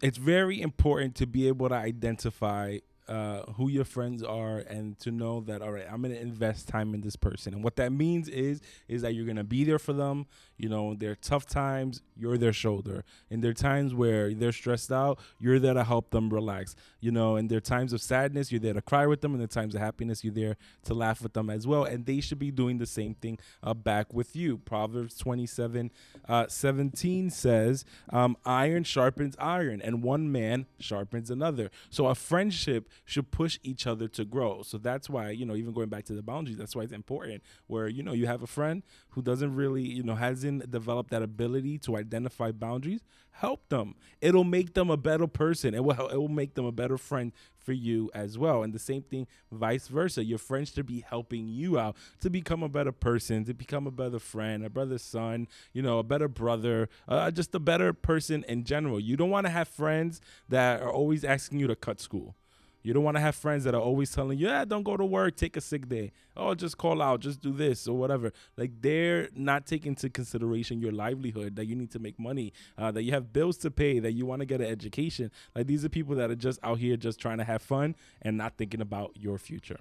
[0.00, 2.78] it's very important to be able to identify
[3.10, 6.94] uh, who your friends are and to know that all right, I'm gonna invest time
[6.94, 9.92] in this person, and what that means is is that you're gonna be there for
[9.92, 10.26] them.
[10.56, 13.04] You know, their tough times, you're their shoulder.
[13.30, 16.76] In their times where they're stressed out, you're there to help them relax.
[17.00, 19.34] You know, in their times of sadness, you're there to cry with them.
[19.34, 21.84] In the times of happiness, you're there to laugh with them as well.
[21.84, 24.58] And they should be doing the same thing uh, back with you.
[24.58, 25.90] Proverbs 27
[26.28, 31.70] uh, 17 says, um, Iron sharpens iron, and one man sharpens another.
[31.88, 34.62] So a friendship should push each other to grow.
[34.62, 37.42] So that's why, you know, even going back to the boundaries, that's why it's important
[37.66, 41.22] where, you know, you have a friend who doesn't really, you know, hasn't developed that
[41.22, 43.00] ability to identify boundaries.
[43.32, 43.94] Help them.
[44.20, 45.74] It'll make them a better person.
[45.74, 48.62] It will, it will make them a better friend for you as well.
[48.62, 50.24] And the same thing, vice versa.
[50.24, 53.90] Your friends should be helping you out to become a better person, to become a
[53.90, 58.44] better friend, a better son, you know, a better brother, uh, just a better person
[58.48, 58.98] in general.
[58.98, 62.34] You don't want to have friends that are always asking you to cut school.
[62.82, 65.04] You don't want to have friends that are always telling you, yeah, don't go to
[65.04, 66.12] work, take a sick day.
[66.36, 68.32] Oh, just call out, just do this or whatever.
[68.56, 72.90] Like they're not taking into consideration your livelihood, that you need to make money, uh,
[72.92, 75.30] that you have bills to pay, that you want to get an education.
[75.54, 78.38] Like these are people that are just out here just trying to have fun and
[78.38, 79.80] not thinking about your future.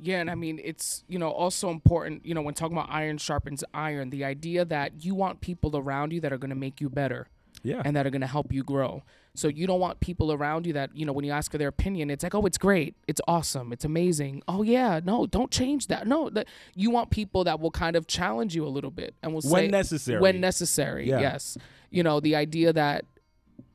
[0.00, 3.18] Yeah, and I mean it's you know also important you know when talking about iron
[3.18, 6.80] sharpens iron, the idea that you want people around you that are going to make
[6.80, 7.28] you better
[7.62, 7.82] Yeah.
[7.84, 9.02] and that are going to help you grow.
[9.34, 11.68] So you don't want people around you that you know when you ask for their
[11.68, 14.42] opinion, it's like oh it's great, it's awesome, it's amazing.
[14.46, 16.06] Oh yeah, no, don't change that.
[16.06, 19.32] No, that you want people that will kind of challenge you a little bit and
[19.32, 20.20] will say when necessary.
[20.20, 21.08] when necessary.
[21.08, 21.20] Yeah.
[21.20, 21.56] Yes,
[21.90, 23.06] you know the idea that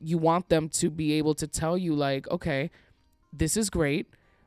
[0.00, 2.70] you want them to be able to tell you like okay,
[3.32, 4.06] this is great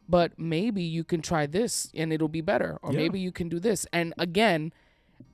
[0.10, 2.98] but maybe you can try this and it'll be better or Yeah.
[3.00, 4.74] maybe you can do this and again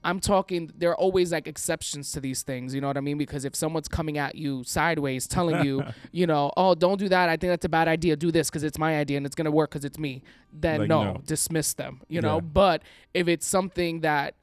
[0.04, 3.17] i'm talking there are always like exceptions to these things you know what i mean?
[3.17, 7.30] Because if someone's coming at you sideways telling you you know oh don't do that.
[7.30, 8.15] I think that's a bad idea.
[8.15, 10.82] Do this because it's my idea and it's going to work because it's me then
[10.82, 11.21] Like, no, no.
[11.26, 12.41] dismiss them you know?
[12.41, 14.36] But if it's something that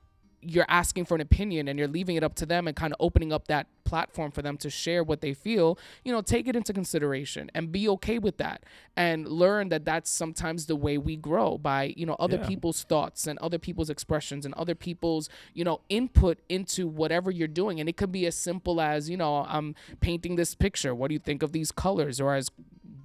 [0.46, 2.98] you're asking for an opinion and you're leaving it up to them and kind of
[3.00, 6.56] opening up that platform for them to share what they feel, you know, take it
[6.56, 8.58] into consideration and be okay with that
[8.96, 12.48] and learn that that's sometimes the way we grow by, you know, other Yeah.
[12.52, 15.28] people's thoughts and other people's expressions and other people's,
[15.58, 17.78] you know, input into whatever you're doing.
[17.80, 20.92] And it could be as simple as, you know, I'm painting this picture.
[20.94, 22.20] What do you think of these colors?
[22.20, 22.48] Or as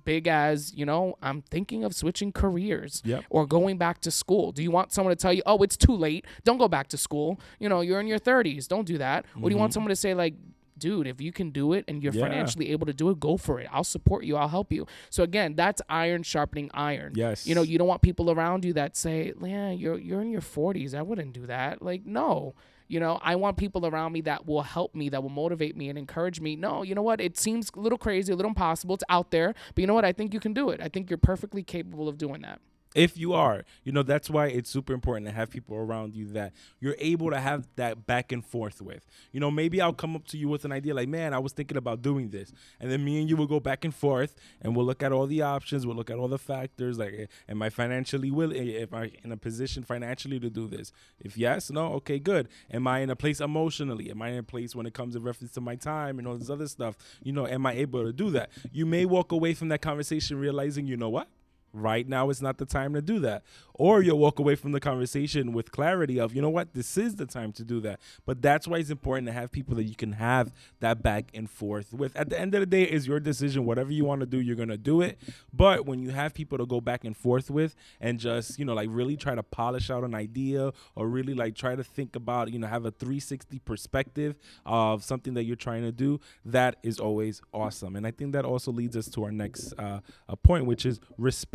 [0.06, 3.26] big as, you know, I'm thinking of switching careers Yep.
[3.30, 4.52] or going back to school.
[4.52, 6.26] Do you want someone to tell you, "Oh, it's too late.
[6.44, 8.68] Don't go back to school." You know, you're in your 30s.
[8.68, 9.20] Don't do that.
[9.20, 9.60] Or do you Mm-hmm.
[9.60, 10.34] want someone to say like
[10.80, 12.24] dude, if you can do it and you're Yeah.
[12.24, 13.68] financially able to do it, go for it.
[13.72, 14.36] I'll support you.
[14.38, 14.88] I'll help you.
[15.10, 17.14] So again, that's iron sharpening iron.
[17.16, 17.46] Yes.
[17.46, 20.42] You know, you don't want people around you that say, "Yeah, you're you're in your
[20.42, 20.94] 40s.
[20.96, 22.56] I wouldn't do that." Like, no.
[22.88, 25.90] You know, I want people around me that will help me, that will motivate me
[25.90, 26.56] and encourage me.
[26.56, 27.22] No, you know what?
[27.22, 28.96] It seems a little crazy, a little impossible.
[28.96, 30.06] It's out there, but you know what?
[30.06, 30.82] I think you can do it.
[30.82, 32.60] I think you're perfectly capable of doing that.
[32.96, 36.26] If you are you know that's why it's super important to have people around you
[36.32, 39.06] that you're able to have that back and forth with.
[39.32, 41.54] You know maybe i'll come up to you with an idea like man i was
[41.54, 42.52] thinking about doing this.
[42.80, 45.28] And then me and you will go back and forth and we'll look at all
[45.28, 48.94] the options we'll look at all the factors like eh, am i financially willing if
[48.94, 50.92] i in a position financially to do this?
[51.20, 52.48] If yes no okay good.
[52.72, 54.10] Am i in a place emotionally?
[54.10, 56.38] Am i in a place when it comes in reference to my time and all
[56.38, 56.96] this other stuff?
[57.22, 58.50] You know am i able to do that?
[58.72, 61.28] You may walk away from that conversation realizing you know what
[61.74, 63.44] right now is not the time to do that.
[63.74, 67.16] Or you'll walk away from the conversation with clarity of you know what this is
[67.16, 68.00] the time to do that.
[68.26, 70.52] But that's why it's important to have people that you can have
[70.82, 72.16] that back and forth with.
[72.16, 73.66] At the end of the day is your decision.
[73.66, 75.20] Whatever you want to do you're going to do it.
[75.54, 78.74] But when you have people to go back and forth with and just you know
[78.74, 82.52] like really try to polish out an idea or really like try to think about
[82.52, 87.00] you know have a 360 perspective of something that you're trying to do that is
[87.00, 87.96] always awesome.
[87.96, 90.00] And i think that also leads us to our next uh,
[90.44, 91.00] point which is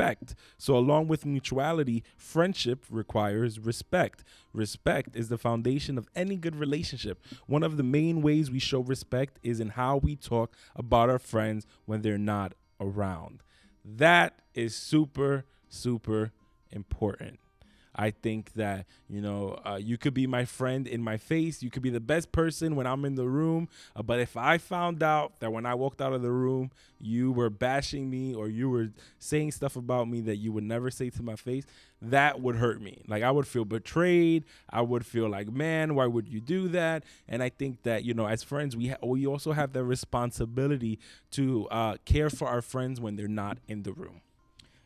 [0.05, 0.35] respect.
[0.59, 4.25] So along with mutuality friendship requires respect.
[4.53, 7.23] Respect is the foundation of any good relationship.
[7.47, 11.19] One of the main ways we show respect is in how we talk about our
[11.19, 13.43] friends when they're not around.
[13.85, 16.33] That is super super
[16.71, 17.39] important
[17.95, 21.63] I think that you know uh, you could be my friend in my face.
[21.63, 23.69] You could be the best person when I'm in the room.
[23.95, 27.33] Uh, but if I found out that when I walked out of the room, you
[27.33, 31.11] were bashing me or you were saying stuff about me that you would never say
[31.11, 31.65] to my face,
[32.03, 33.03] that would hurt me.
[33.07, 34.45] Like I would feel betrayed.
[34.71, 37.05] I would feel like, man, why would you do that?
[37.29, 40.99] And I think that you know, as friends, we ha- we also have the responsibility
[41.33, 44.21] to uh, care for our friends when they're not in the room.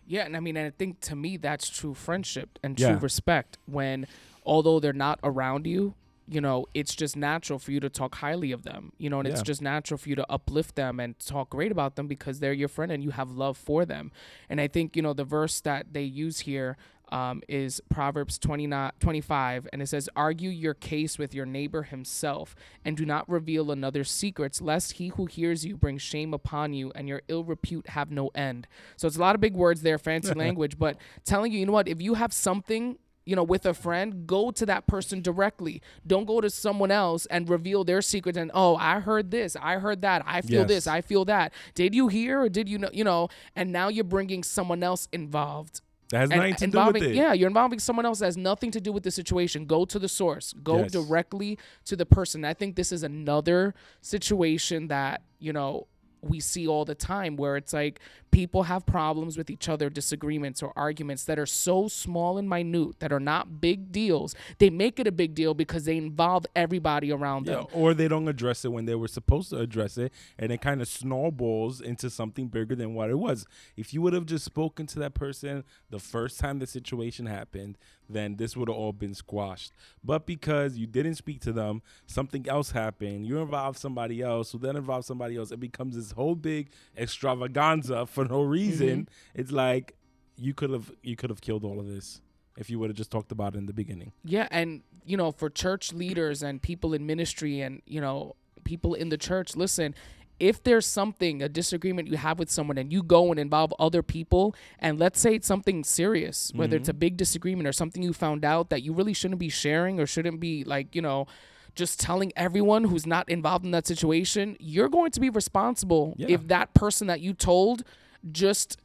[0.09, 2.99] Yeah, and I mean, and I think to me that's true friendship and true Yeah.
[3.01, 3.59] respect.
[3.67, 4.07] When
[4.45, 5.95] although they're not around you,
[6.31, 8.93] you know, it's just natural for you to talk highly of them.
[8.99, 11.97] You know, and it's just natural for you to uplift them and talk great about
[11.97, 14.11] them because they're your friend and you have love for them.
[14.49, 16.77] And I think you know the verse that they use here
[17.11, 22.55] um, is Proverbs 29, 25, and it says, Argue your case with your neighbor himself,
[22.85, 26.93] and do not reveal another's secrets, lest he who hears you bring shame upon you,
[26.95, 28.67] and your ill repute have no end.
[28.97, 31.73] So it's a lot of big words there, fancy language, but telling you, you know
[31.73, 35.83] what, if you have something you know, with a friend, go to that person directly.
[36.07, 39.75] Don't go to someone else and reveal their secrets and oh, I heard this, I
[39.75, 40.69] heard that, I feel Yes.
[40.69, 41.53] this, I feel that.
[41.75, 42.89] Did you hear or did you know?
[42.91, 46.93] You know, and now you're bringing someone else involved That has and nothing to do
[46.93, 47.15] with it.
[47.15, 49.99] yeah you're involving someone else that has nothing to do with the situation go to
[49.99, 50.93] the source go Yes.
[50.93, 55.87] directly to the person i think this is another situation that you know
[56.23, 58.01] we see all the time where it's like
[58.31, 62.99] people have problems with each other disagreements or arguments that are so small and minute
[63.01, 67.13] that are not big deals they make it a big deal because they involve everybody
[67.13, 70.13] around Yeah, them or they don't address it when they were supposed to address it,
[70.39, 73.47] and it kind of snowballs into something bigger than what it was.
[73.77, 77.79] If you would have just spoken to that person the first time the situation happened,
[78.09, 79.73] then this would have all been squashed.
[80.03, 83.27] But because you didn't speak to them, something else happened.
[83.27, 85.51] You involved somebody else, who then involved somebody else.
[85.51, 88.89] It becomes this whole big extravaganza for no reason.
[88.89, 89.41] Mm-hmm.
[89.41, 89.97] It's like
[90.37, 92.21] you could have you could have killed all of this
[92.57, 94.13] if you would have just talked about it in the beginning.
[94.25, 98.95] Yeah, and you know, for church leaders and people in ministry and you know, people
[98.95, 99.95] in the church, listen,
[100.41, 104.03] if there's something, a disagreement you have with someone and you go and involve other
[104.03, 108.13] people and let's say it's something serious, whether it's a big disagreement or something you
[108.13, 111.27] found out that you really shouldn't be sharing or shouldn't be like, you know,
[111.75, 116.29] just telling everyone who's not involved in that situation, you're going to be responsible Yeah.
[116.31, 117.85] if that person that you told
[118.31, 118.79] just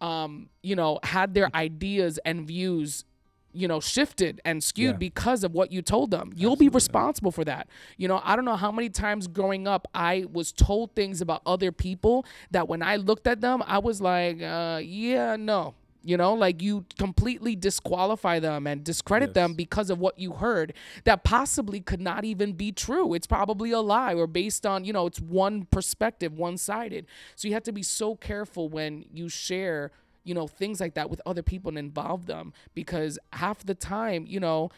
[0.00, 3.04] um, you know, had their ideas and views,
[3.52, 4.98] you know, shifted and skewed Yeah.
[4.98, 6.32] because of what you told them.
[6.36, 7.68] You'll be responsible for that.
[7.96, 11.42] You know, I don't know how many times growing up I was told things about
[11.44, 15.74] other people that when I looked at them, I was like, uh, yeah, no.
[16.02, 20.72] You know, like you completely disqualify them and discredit them because of what you heard
[21.04, 23.12] that possibly could not even be true.
[23.12, 27.04] It's probably a lie or based on, you know, it's one perspective, one sided.
[27.36, 29.90] So you have to be so careful when you share,
[30.24, 34.26] you know, things like that with other people and involve them because half the time,
[34.26, 34.70] you know,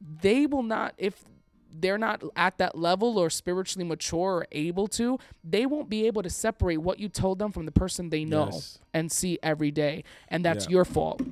[0.00, 1.24] they will not, if
[1.72, 6.22] they're not at that level or spiritually mature or able to, they won't be able
[6.22, 8.78] to separate what you told them from the person they know Yes.
[8.92, 10.02] and see every day.
[10.28, 10.72] And that's Yeah.
[10.72, 11.22] your fault.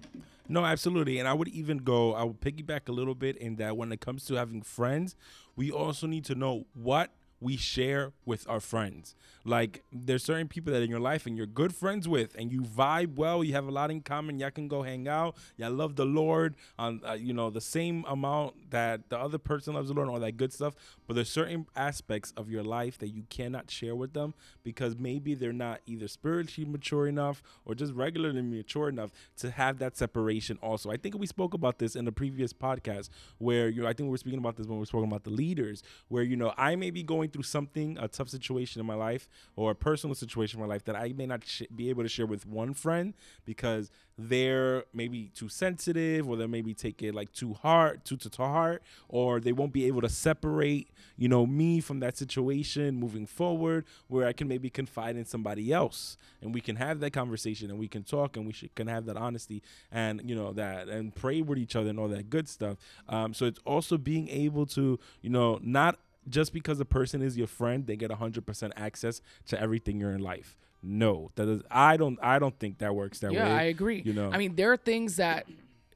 [0.48, 1.18] No, absolutely.
[1.18, 4.00] And I would even go, I would piggyback a little bit in that when it
[4.00, 5.14] comes to having friends,
[5.56, 7.10] we also need to know what
[7.40, 9.14] we share with our friends.
[9.44, 12.62] Like there's certain people that in your life and you're good friends with, and you
[12.62, 13.42] vibe well.
[13.42, 14.38] You have a lot in common.
[14.38, 15.36] Y'all can go hang out.
[15.56, 19.74] Y'all love the Lord on uh, you know the same amount that the other person
[19.74, 20.74] loves the Lord and all that good stuff.
[21.06, 25.34] But there's certain aspects of your life that you cannot share with them because maybe
[25.34, 30.58] they're not either spiritually mature enough or just regularly mature enough to have that separation.
[30.62, 33.08] Also, I think we spoke about this in the previous podcast
[33.38, 35.24] where you know I think we were speaking about this when we were talking about
[35.24, 38.86] the leaders, where you know I may be going through something a tough situation in
[38.86, 41.90] my life or a personal situation in my life that I may not sh- be
[41.90, 43.14] able to share with one friend
[43.44, 48.42] because they're maybe too sensitive or they maybe take it like too hard, too to
[48.42, 53.26] heart, or they won't be able to separate, you know, me from that situation moving
[53.26, 57.70] forward where I can maybe confide in somebody else and we can have that conversation
[57.70, 59.62] and we can talk and we should, can have that honesty
[59.92, 62.76] and, you know, that and pray with each other and all that good stuff.
[63.08, 65.98] Um, so it's also being able to, you know, not
[66.28, 70.22] just because a person is your friend, they get 100% access to everything you're in
[70.22, 70.56] life.
[70.82, 71.62] No, that is.
[71.70, 72.18] I don't.
[72.22, 73.50] I don't think that works that yeah, way.
[73.50, 74.02] Yeah, I agree.
[74.04, 74.30] You know.
[74.32, 75.46] I mean, there are things that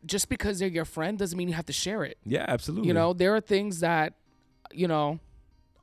[0.04, 2.18] just because they're your friend doesn't mean you have to share it.
[2.24, 2.88] yeah, absolutely.
[2.88, 4.14] You know, there are things that
[4.72, 5.20] you know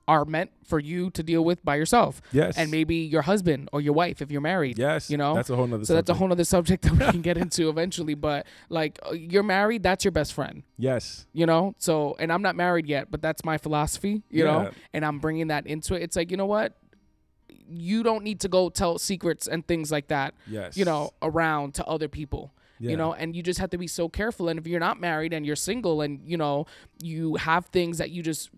[0.10, 2.20] are meant for you to deal with by yourself.
[2.32, 2.58] Yes.
[2.58, 4.80] And maybe your husband or your wife if you're married.
[4.80, 5.10] Yes.
[5.12, 5.36] You know?
[5.36, 5.86] That's a whole nother.
[5.86, 8.16] So that's a whole other subject that we can get into eventually.
[8.16, 10.64] But like uh, you're married, that's your best friend.
[10.78, 11.28] Yes.
[11.32, 11.76] You know?
[11.78, 14.52] So and I'm not married yet, but that's my philosophy, you Yeah.
[14.52, 14.72] know?
[14.96, 16.02] And I'm bringing that into it.
[16.02, 16.74] It's like, you know what?
[17.72, 20.76] You don't need to go tell secrets and things like that, Yes.
[20.76, 22.52] you know, around to other people.
[22.80, 22.92] Yeah.
[22.92, 24.48] You know, and you just have to be so careful.
[24.50, 26.66] And if you're not married and you're single and, you know,
[27.02, 28.50] you have things that you just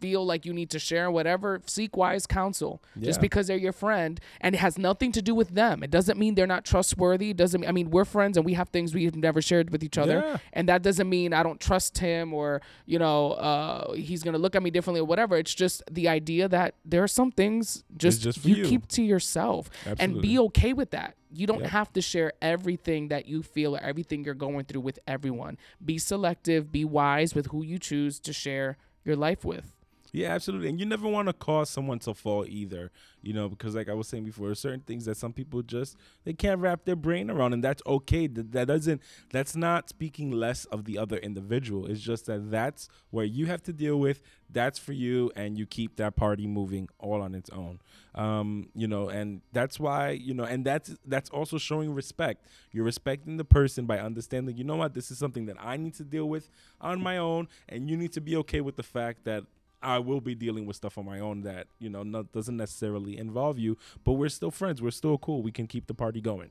[0.00, 2.82] feel like you need to share, whatever, seek wise counsel.
[3.00, 5.82] Just because they're your friend and it has nothing to do with them.
[5.82, 7.30] It doesn't mean they're not trustworthy.
[7.30, 9.82] It doesn't mean, I mean we're friends and we have things we've never shared with
[9.82, 10.22] each other.
[10.24, 10.36] Yeah.
[10.52, 14.54] And that doesn't mean I don't trust him or, you know, uh, he's gonna look
[14.54, 15.36] at me differently or whatever.
[15.36, 18.64] It's just the idea that there are some things just, just you, you.
[18.66, 21.14] keep to yourself and be okay with that.
[21.30, 21.70] You don't Yep.
[21.70, 25.58] have to share everything that you feel or everything you're going through with everyone.
[25.84, 29.74] Be selective, be wise with who you choose to share your life with.
[30.12, 30.68] Yeah, absolutely.
[30.70, 32.90] And you never want to cause someone to fall either,
[33.20, 36.32] you know, because like I was saying before, certain things that some people just they
[36.32, 38.26] can't wrap their brain around and that's okay.
[38.26, 41.86] That, that doesn't that's not speaking less of the other individual.
[41.86, 44.22] It's just that that's where you have to deal with.
[44.50, 47.80] That's for you and you keep that party moving all on its own.
[48.14, 52.46] Um, you know, and that's why, you know, and that's that's also showing respect.
[52.72, 55.94] You're respecting the person by understanding, you know what, this is something that I need
[55.94, 56.48] to deal with
[56.80, 59.44] on my own and you need to be okay with the fact that
[59.82, 63.16] I will be dealing with stuff on my own that you know not, doesn't necessarily
[63.18, 64.82] involve you, but we're still friends.
[64.82, 65.42] We're still cool.
[65.42, 66.50] We can keep the party going.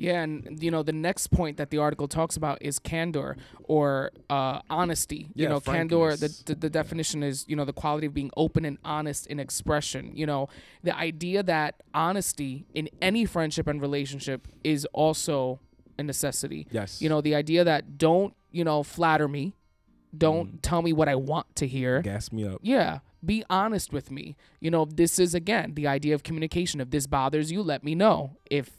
[0.00, 4.12] Yeah, and you know the next point that the article talks about is candor or
[4.30, 5.28] uh, honesty.
[5.34, 6.14] you Yeah, know, candor.
[6.16, 9.40] The, the the definition is you know the quality of being open and honest in
[9.40, 10.12] expression.
[10.14, 10.48] You know,
[10.84, 15.58] the idea that honesty in any friendship and relationship is also
[15.98, 16.68] a necessity.
[16.70, 17.02] Yes.
[17.02, 19.56] You know, the idea that don't you know flatter me,
[20.16, 20.56] don't mm-hmm.
[20.58, 22.00] tell me what I want to hear.
[22.02, 22.60] gas me up.
[22.62, 23.00] Yeah.
[23.24, 24.36] Be honest with me.
[24.60, 26.80] You know, this is again the idea of communication.
[26.80, 28.36] If this bothers you, let me know.
[28.48, 28.70] If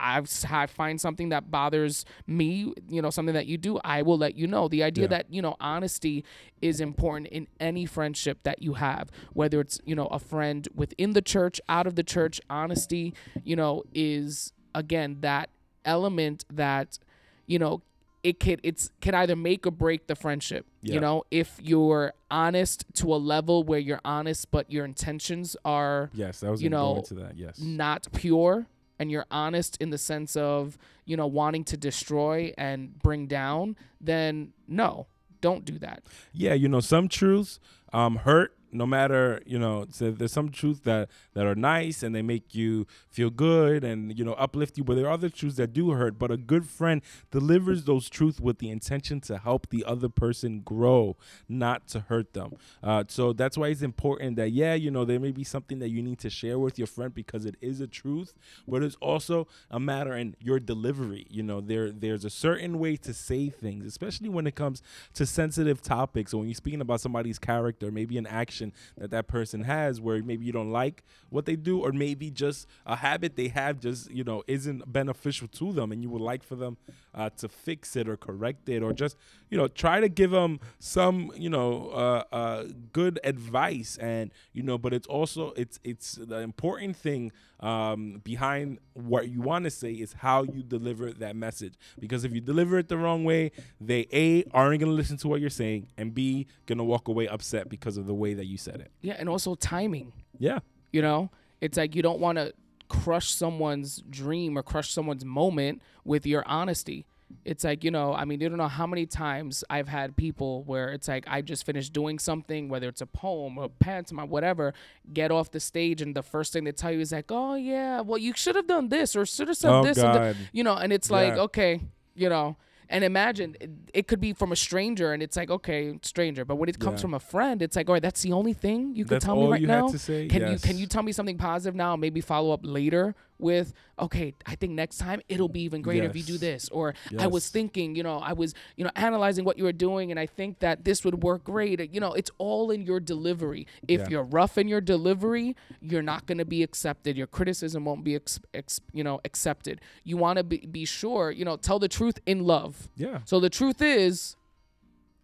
[0.00, 4.36] I find something that bothers me, you know, something that you do, I will let
[4.36, 4.68] you know.
[4.68, 5.08] The idea Yeah.
[5.08, 6.24] that, you know, honesty
[6.62, 11.14] is important in any friendship that you have, whether it's, you know, a friend within
[11.14, 13.12] the church, out of the church, honesty,
[13.42, 15.50] you know, is again that
[15.84, 16.98] element that,
[17.46, 17.82] you know,
[18.22, 20.66] it can it's can either make or break the friendship.
[20.82, 20.94] Yeah.
[20.94, 26.10] You know, if you're honest to a level where you're honest but your intentions are
[26.12, 27.36] Yes, that was you know, into that.
[27.36, 27.58] Yes.
[27.60, 28.66] not pure
[28.98, 33.76] and you're honest in the sense of, you know, wanting to destroy and bring down,
[34.00, 35.06] then no,
[35.40, 36.02] don't do that.
[36.32, 37.60] yeah, you know, some truths
[37.92, 38.57] um, hurt.
[38.72, 42.54] No matter, you know, so there's some truths that that are nice and they make
[42.54, 45.90] you feel good and you know uplift you, but there are other truths that do
[45.92, 46.18] hurt.
[46.18, 50.60] But a good friend delivers those truths with the intention to help the other person
[50.60, 51.16] grow,
[51.48, 52.52] not to hurt them.
[52.82, 55.88] Uh, so that's why it's important that yeah, you know, there may be something that
[55.88, 58.34] you need to share with your friend because it is a truth,
[58.66, 61.26] but it's also a matter in your delivery.
[61.30, 64.82] You know, there there's a certain way to say things, especially when it comes
[65.14, 68.57] to sensitive topics or when you're speaking about somebody's character, maybe an action
[68.96, 72.66] that that person has where maybe you don't like what they do or maybe just
[72.86, 76.42] a habit they have just you know isn't beneficial to them and you would like
[76.42, 76.76] for them
[77.14, 79.16] uh, to fix it or correct it or just
[79.50, 84.62] you know try to give them some you know uh, uh, good advice and you
[84.62, 89.70] know but it's also it's it's the important thing um, behind what you want to
[89.70, 93.50] say is how you deliver that message because if you deliver it the wrong way
[93.80, 97.08] they a aren't going to listen to what you're saying and b going to walk
[97.08, 98.90] away upset because of the way that you said it.
[99.00, 100.12] Yeah, and also timing.
[100.38, 100.60] Yeah.
[100.92, 101.30] You know,
[101.60, 102.52] it's like you don't want to
[102.88, 107.06] crush someone's dream or crush someone's moment with your honesty.
[107.44, 110.64] It's like, you know, I mean, you don't know how many times I've had people
[110.64, 114.72] where it's like I just finished doing something, whether it's a poem or pantomime, whatever,
[115.12, 118.00] get off the stage and the first thing they tell you is like, oh, yeah,
[118.00, 119.98] well, you should have done this or should have said Oh, this.
[119.98, 120.36] and the-" God.
[120.52, 121.42] you know, and it's like, Yeah.
[121.42, 121.80] okay,
[122.14, 122.56] you know,
[122.90, 126.46] and imagine it, it could be from a stranger and it's like, okay, stranger.
[126.46, 127.02] But when it comes Yeah.
[127.02, 129.36] from a friend, it's like, all right, that's the only thing you could That's tell
[129.36, 129.88] me right now.
[129.88, 130.26] to say?
[130.28, 131.96] Can you can you tell me something positive now?
[131.96, 136.16] Maybe follow up later with, okay, I think next time it'll be even greater if
[136.16, 136.68] you do this.
[136.70, 140.10] Or I was thinking, you know, I was, you know, analyzing what you were doing,
[140.10, 141.92] and I think that this would work great.
[141.94, 143.66] You know, it's all in your delivery.
[143.86, 144.08] If Yeah.
[144.10, 147.16] you're rough in your delivery, you're not going to be accepted.
[147.16, 149.80] Your criticism won't be, ex- ex- you know, accepted.
[150.04, 152.88] You want to be, be sure, you know, tell the truth in love.
[152.96, 153.20] Yeah.
[153.24, 154.36] So the truth is,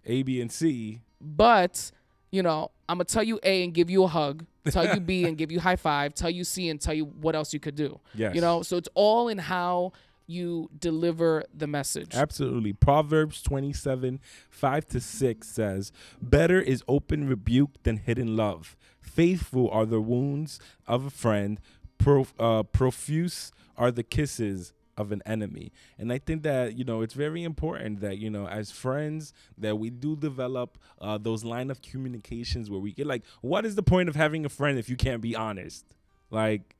[0.06, 1.00] A, B, and C.
[1.20, 1.90] but
[2.30, 5.24] you know, I'm gonna tell you A and give you a hug, tell you B
[5.24, 7.74] and give you high five, tell you C and tell you what else you could
[7.74, 8.00] do.
[8.14, 8.34] Yes.
[8.34, 9.92] You know, so it's all in how
[10.26, 12.14] you deliver the message.
[12.14, 12.72] Absolutely.
[12.72, 18.76] Proverbs 27, 5 to 6 says, Better is open rebuke than hidden love.
[19.00, 21.60] Faithful are the wounds of a friend,
[21.98, 25.72] prof- uh, profuse are the kisses of an enemy.
[25.98, 29.78] And I think that, you know, it's very important that, you know, as friends, that
[29.78, 33.82] we do develop uh, those line of communications where we get like, what is the
[33.82, 35.84] point of having a friend if you can't be honest?
[36.30, 36.76] Like,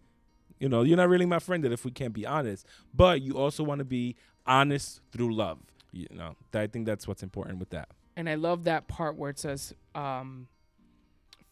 [0.59, 2.67] you know, you're not really my friend if we can't be honest.
[2.95, 5.59] But you also want to be honest through love.
[5.93, 7.89] You know, I think that's what's important with that.
[8.17, 10.49] And I love that part where it says, um,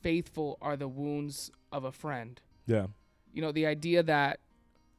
[0.00, 2.40] faithful are the wounds of a friend.
[2.66, 2.86] Yeah.
[3.32, 4.40] You know, the idea that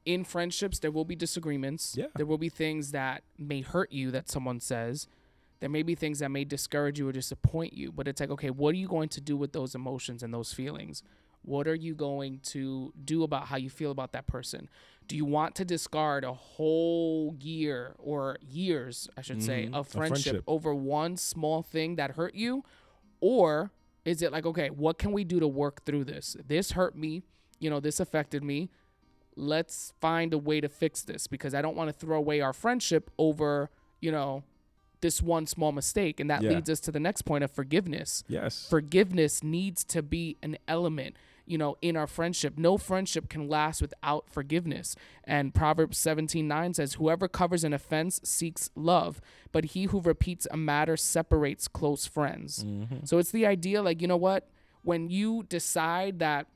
[0.05, 1.95] in friendships there will be disagreements.
[1.97, 2.07] Yeah.
[2.15, 5.07] There will be things that may hurt you that someone says.
[5.59, 8.49] There may be things that may discourage you or disappoint you, but it's like, okay,
[8.49, 11.03] what are you going to do with those emotions and those feelings?
[11.41, 14.67] What are you going to do about how you feel about that person?
[15.07, 19.73] Do you want to discard a whole year or years, I should say, Mhm.
[19.73, 20.43] of friendship, friendship.
[20.47, 22.63] over one small thing that hurt you?
[23.21, 23.71] Or
[24.05, 26.35] is it like, okay, what can we do to work through this?
[26.45, 27.23] This hurt me,
[27.59, 28.69] you know, this affected me.
[29.35, 32.53] Let's find a way to fix this because I don't want to throw away our
[32.53, 33.69] friendship over,
[33.99, 34.43] you know,
[35.01, 36.19] this one small mistake.
[36.19, 36.51] And that Yeah.
[36.51, 38.67] leads us to the next point of forgiveness Yes.
[38.69, 41.15] forgiveness needs to be an element
[41.45, 46.73] you know in our friendship no friendship can last without forgiveness and proverbs 17 9
[46.73, 49.19] says whoever covers an offense seeks love
[49.51, 53.03] but he who repeats a matter separates close friends Mm-hmm.
[53.03, 54.47] so it's the idea like you know what
[54.83, 56.47] when you decide that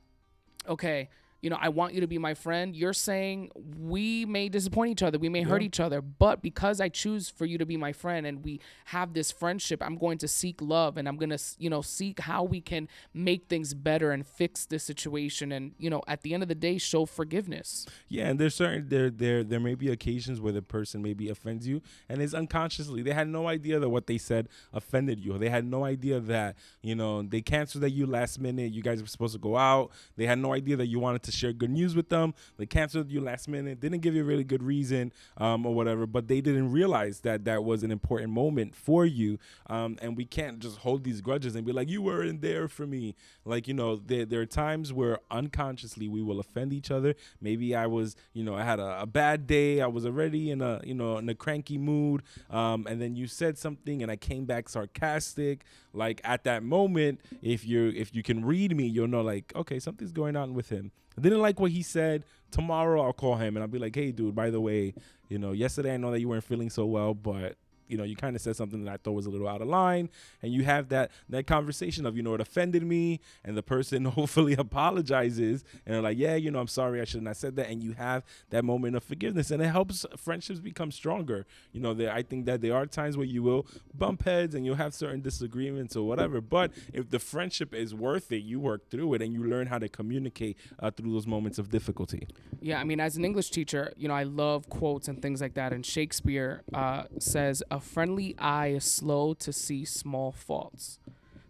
[0.66, 1.10] okay
[1.40, 5.02] you know i want you to be my friend you're saying we may disappoint each
[5.02, 7.92] other we may hurt each other but because i choose for you to be my
[7.92, 11.38] friend and we have this friendship i'm going to seek love and i'm going to
[11.58, 15.88] you know seek how we can make things better and fix this situation and you
[15.88, 19.44] know at the end of the day show forgiveness Yeah, and there's certain there there
[19.44, 23.28] there may be occasions where the person maybe offends you, and it's unconsciously they had
[23.28, 25.36] no idea that what they said offended you.
[25.38, 28.72] They had no idea that you know they canceled at you last minute.
[28.72, 29.90] You guys were supposed to go out.
[30.16, 32.34] They had no idea that you wanted to share good news with them.
[32.56, 33.80] They canceled you last minute.
[33.80, 37.44] Didn't give you a really good reason um, or whatever, but they didn't realize that
[37.44, 39.38] that was an important moment for you.
[39.66, 42.86] Um, and we can't just hold these grudges and be like, you weren't there for
[42.86, 43.14] me.
[43.44, 47.14] Like you know, there there are times where unconsciously we will offend each other.
[47.40, 49.80] Maybe I was, you know, I had a, a bad day.
[49.80, 52.22] I was already in a, you know, in a cranky mood.
[52.50, 55.64] Um, and then you said something, and I came back sarcastic.
[55.92, 59.78] Like at that moment, if you if you can read me, you'll know like, okay,
[59.78, 60.92] something's going on with him.
[61.18, 62.22] I didn't like what he said.
[62.52, 64.94] Tomorrow I'll call him and I'll be like, hey, dude, by the way,
[65.28, 67.56] you know, yesterday I know that you weren't feeling so well, but
[67.88, 69.68] you know, you kind of said something that I thought was a little out of
[69.68, 70.08] line,
[70.42, 74.04] and you have that that conversation of, you know, it offended me, and the person
[74.18, 77.68] hopefully apologizes, and they're like, yeah, you know, I'm sorry, I shouldn't have said that,
[77.68, 81.46] and you have that moment of forgiveness, and it helps friendships become stronger.
[81.72, 83.66] You know, there, I think that there are times where you will
[83.96, 88.32] bump heads and you'll have certain disagreements or whatever, but if the friendship is worth
[88.32, 91.58] it, you work through it, and you learn how to communicate uh, through those moments
[91.58, 92.26] of difficulty.
[92.60, 95.54] Yeah, I mean, as an English teacher, you know, I love quotes and things like
[95.54, 95.72] that.
[95.72, 101.00] And Shakespeare uh, says, "A friendly eye is slow to see small faults."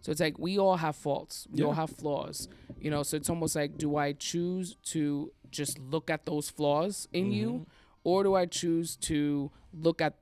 [0.01, 1.47] So it's like we all have faults.
[1.51, 2.47] We all have flaws.
[2.79, 7.07] You know, so it's almost like, do I choose to just look at those flaws
[7.11, 7.63] in you, mm-hmm.
[8.03, 10.15] or do I choose to look at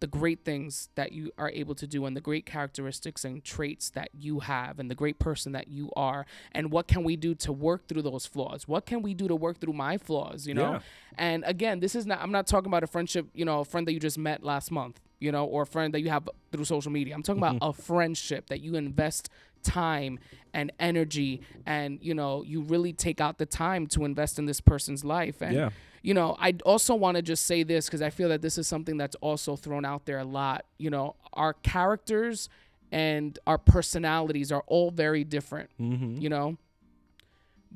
[0.00, 3.88] the great things that you are able to do and the great characteristics and traits
[3.90, 7.36] that you have and the great person that you are and what can we do
[7.36, 10.54] to work through those flaws what can we do to work through my flaws you
[10.54, 10.80] know Yeah.
[11.16, 13.86] and again this is not i'm not talking about a friendship you know a friend
[13.86, 16.64] that you just met last month you know, or a friend that you have through
[16.64, 17.14] social media.
[17.14, 19.30] I'm talking about a friendship that you invest
[19.62, 20.18] time
[20.52, 24.60] and energy and you know you really take out the time to invest in this
[24.60, 25.70] person's life and Yeah.
[26.02, 28.66] you know i also want to just say this because i feel that this is
[28.66, 32.48] something that's also thrown out there a lot you know our characters
[32.90, 36.20] and our personalities are all very different Mm-hmm.
[36.20, 36.56] you know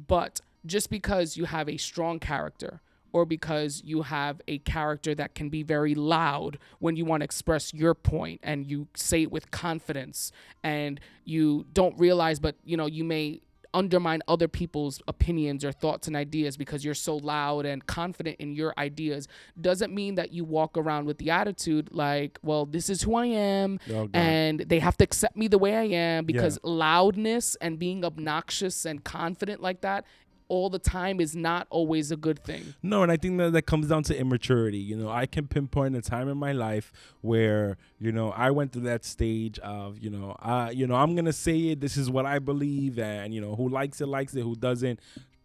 [0.09, 2.81] but just because you have a strong character
[3.17, 7.25] or because you have a character that can be very loud when you want to
[7.25, 12.77] express your point and you say it with confidence and you don't realize but you
[12.77, 13.41] know you may
[13.73, 18.55] undermine other people's opinions or thoughts and ideas because you're so loud and confident in
[18.55, 19.29] your ideas
[19.61, 23.27] doesn't mean that you walk around with the attitude like well this is who I
[23.27, 27.79] am Oh, and they have to accept me the way I am because loudness and
[27.79, 30.05] being obnoxious and confident like that
[30.49, 32.75] all the time is not always a good thing.
[32.83, 34.79] No, and I think that that comes down to immaturity.
[34.79, 38.73] You know, I can pinpoint a time in my life where you know I went
[38.73, 41.81] through that stage of you know, uh, you know, I'm gonna say it.
[41.81, 45.01] This is what I believe, and you know, who likes it likes it, who doesn't.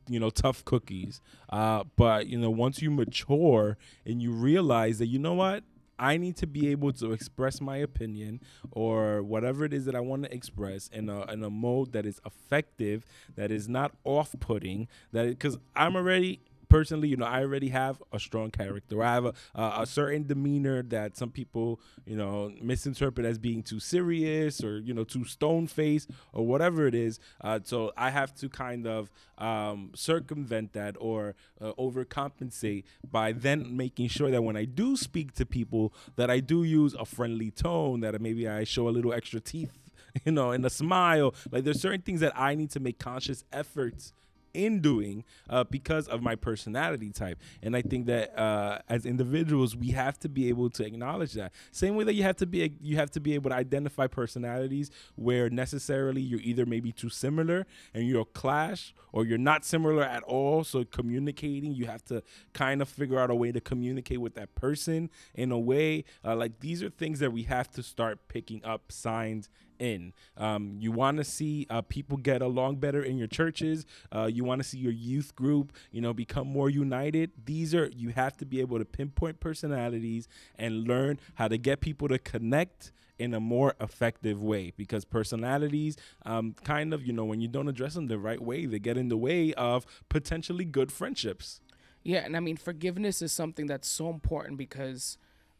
[0.09, 1.21] You know, tough cookies.
[1.49, 5.63] Uh, but you know, once you mature and you realize that you know what,
[6.01, 8.41] I need to be able to express my opinion
[8.71, 12.07] or whatever it is that I want to express in a in a mode that
[12.07, 16.41] is effective, that is not off-putting, that because I'm already
[16.71, 19.03] personally, you know, I already have a strong character.
[19.03, 23.79] I have a, a, certain demeanor that some people, you know, misinterpret as being too
[23.79, 27.19] serious or you know too stone faced or whatever it is.
[27.41, 33.75] Uh, so I have to kind of um, circumvent that or uh, overcompensate by then
[33.75, 37.51] making sure that when I do speak to people, that I do use a friendly
[37.51, 39.77] tone, that maybe I show a little extra teeth,
[40.25, 41.35] you know, and a smile.
[41.51, 44.13] Like there's certain things that I need to make conscious efforts
[44.53, 47.39] in doing uh, because of my personality type.
[47.61, 51.53] And i think that uh, as individuals we have to be able to acknowledge that.
[51.71, 54.91] Same way that you have to be you have to be able to identify personalities
[55.15, 60.23] where necessarily you're either maybe too similar and you're clash or you're not similar at
[60.23, 60.63] all.
[60.63, 62.23] So communicating you have to
[62.53, 66.05] kind of figure out a way to communicate with that person in a way.
[66.23, 69.49] Uh, like these are things that we have to start picking up signs
[69.81, 70.13] in.
[70.37, 73.85] Um, you want to see uh, people get along better in your churches.
[74.15, 77.31] Uh, you want to see your youth group, you know, become more united.
[77.45, 80.27] These are you have to be able to pinpoint personalities
[80.57, 85.95] and learn how to get people to connect in a more effective way because personalities
[86.25, 88.97] um, kind of you know when you don't address them the right way they get
[88.97, 91.61] in the way of potentially good friendships
[92.03, 95.17] Yeah, and I mean forgiveness is something that's so important because,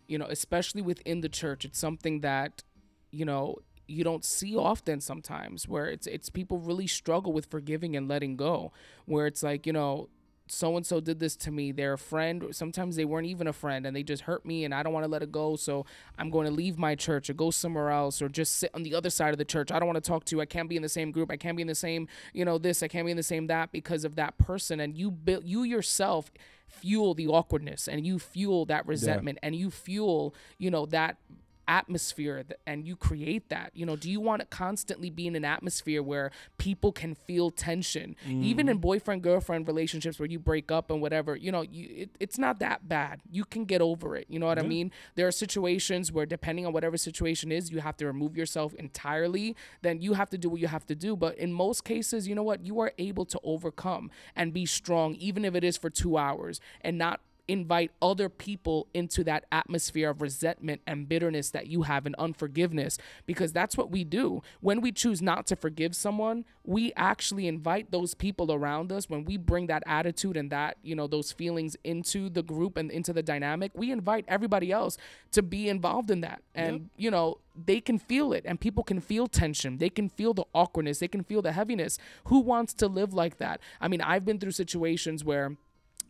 [0.07, 2.63] you know, especially within the church, it's something that,
[3.11, 3.57] you know,
[3.91, 8.35] you don't see often sometimes where it's it's people really struggle with forgiving and letting
[8.35, 8.71] go.
[9.05, 10.09] Where it's like, you know,
[10.51, 11.71] so and so did this to me.
[11.71, 12.47] They're a friend.
[12.51, 15.05] Sometimes they weren't even a friend and they just hurt me and I don't want
[15.05, 15.55] to let it go.
[15.55, 15.85] So
[16.17, 18.93] I'm going to leave my church or go somewhere else or just sit on the
[18.93, 19.71] other side of the church.
[19.71, 20.41] I don't want to talk to you.
[20.41, 21.31] I can't be in the same group.
[21.31, 22.83] I can't be in the same, you know, this.
[22.83, 24.79] I can't be in the same that because of that person.
[24.79, 26.31] And you build you yourself
[26.67, 31.17] fuel the awkwardness and you fuel that resentment and you fuel, you know, that
[31.67, 35.35] atmosphere th- and you create that you know do you want to constantly be in
[35.35, 38.15] an atmosphere where people can feel tension?
[38.27, 38.81] Even in mm-hmm.
[38.81, 42.59] boyfriend girlfriend relationships where you break up and whatever you know you it, it's not
[42.59, 43.21] that bad.
[43.29, 44.91] You can get over it you know what i mean?
[45.15, 49.55] There are situations where depending on whatever situation is you have to remove yourself entirely
[49.81, 51.15] then you have to do what you have to do.
[51.15, 52.65] But in most cases you know what?
[52.65, 56.59] You are able to overcome and be strong even if it is for 2 hours
[56.81, 57.21] and not
[57.51, 62.97] invite other people into that atmosphere of resentment and bitterness that you have and unforgiveness
[63.25, 64.41] because that's what we do.
[64.61, 69.09] When we choose not to forgive someone we actually invite those people around us.
[69.09, 72.91] When we bring that attitude and that you know those feelings into the group and
[72.91, 74.97] into the dynamic we invite everybody else
[75.31, 76.41] to be involved in that.
[76.55, 79.77] And you know they can feel it and people can feel tension.
[79.77, 80.99] They can feel the awkwardness.
[80.99, 81.97] They can feel the heaviness.
[82.25, 83.59] Who wants to live like that?
[83.79, 85.57] I mean i've been through situations where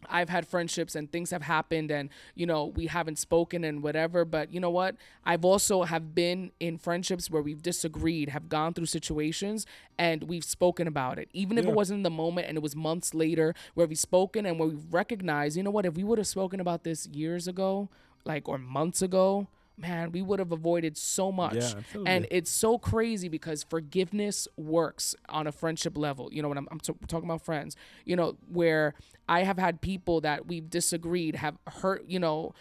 [0.10, 4.26] I've had friendships and things have happened and you know we haven't spoken and whatever
[4.26, 4.96] but you know what?
[5.26, 9.66] I've also have been in friendships where we've disagreed have gone through situations
[9.98, 11.30] and we've spoken about it.
[11.34, 11.72] Even if Yeah.
[11.72, 14.70] it wasn't in the moment and it was months later where we've spoken and where
[14.70, 15.86] we've recognized you know what?
[15.86, 17.90] If we would have spoken about this years ago
[18.26, 19.48] like or months ago
[19.78, 25.16] man we would have avoided so much Yeah, and it's so crazy because forgiveness works
[25.30, 26.30] on a friendship level.
[26.32, 28.94] You know, when I'm, I'm t- talking about friends, you know, where
[29.28, 32.54] I have had people that we've disagreed, have hurt, you know,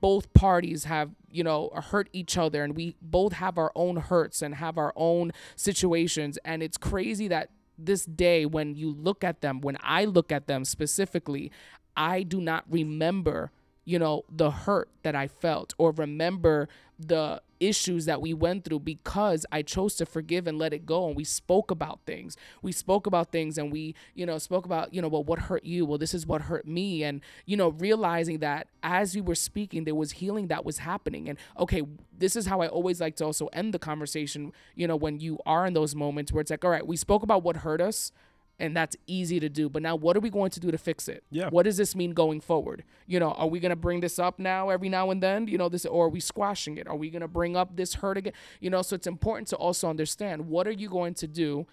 [0.00, 4.42] both parties have, you know, hurt each other, and we both have our own hurts
[4.42, 6.38] and have our own situations.
[6.44, 10.46] And it's crazy that this day, when you look at them, when I look at
[10.46, 11.50] them specifically,
[11.96, 13.50] I do not remember
[13.84, 16.68] you know the hurt that i felt or remember
[16.98, 21.06] the issues that we went through because I chose to forgive and let it go
[21.06, 22.36] and we spoke about things.
[22.62, 25.64] We spoke about things and we, you know, spoke about, you know, well what hurt
[25.64, 25.86] you?
[25.86, 29.84] Well, this is what hurt me and you know, realizing that as we were speaking
[29.84, 31.82] there was healing that was happening and okay,
[32.16, 35.38] this is how I always like to also end the conversation, you know, when you
[35.46, 38.12] are in those moments where it's like, all right, we spoke about what hurt us
[38.58, 39.68] and that's easy to do.
[39.68, 41.24] But now, what are we going to do to fix it?
[41.30, 41.48] Yeah.
[41.48, 42.84] What does this mean going forward?
[43.06, 45.48] You know, are we going to bring this up now every now and then?
[45.48, 46.86] You know, this, or are we squashing it?
[46.86, 48.32] Are we going to bring up this hurt again?
[48.60, 51.66] You know, so it's important to also understand what are you going to do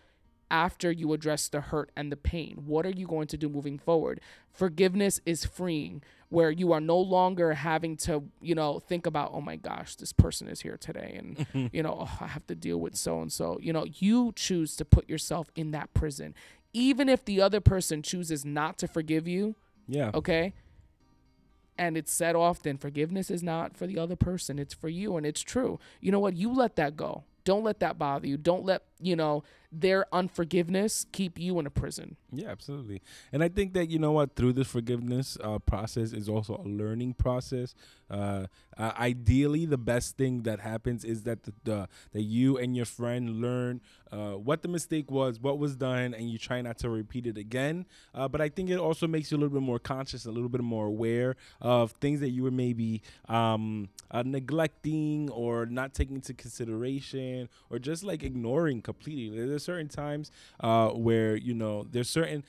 [0.51, 2.63] after you address the hurt and the pain?
[2.65, 4.19] What are you going to do moving forward?
[4.51, 9.41] Forgiveness is freeing, where you are no longer having to, you know, think about, oh
[9.41, 12.79] my gosh, this person is here today, and you know, oh, I have to deal
[12.79, 13.57] with so and so.
[13.61, 16.35] You know, you choose to put yourself in that prison
[16.73, 19.55] even if the other person chooses not to forgive you,
[19.87, 20.11] Yeah.
[20.13, 20.53] okay?
[21.77, 25.25] And it's said often, forgiveness is not for the other person, it's for you, and
[25.25, 25.79] it's true.
[25.99, 26.35] You know what?
[26.35, 27.23] You let that go.
[27.43, 28.37] Don't let that bother you.
[28.37, 32.17] Don't let, you know, their unforgiveness keep you in a prison.
[32.31, 33.01] Yeah, absolutely.
[33.31, 36.67] And I think that you know what, through this forgiveness uh, process is also a
[36.67, 37.73] learning process.
[38.09, 38.47] Uh,
[38.77, 42.85] uh, ideally, the best thing that happens is that the, the that you and your
[42.85, 43.79] friend learn
[44.11, 47.37] uh, what the mistake was, what was done, and you try not to repeat it
[47.37, 47.85] again.
[48.13, 50.49] Uh, but I think it also makes you a little bit more conscious, a little
[50.49, 56.15] bit more aware of things that you were maybe um, uh, neglecting or not taking
[56.15, 59.45] into consideration, or just like ignoring completely.
[59.45, 62.43] There's certain times uh, where you know there's certain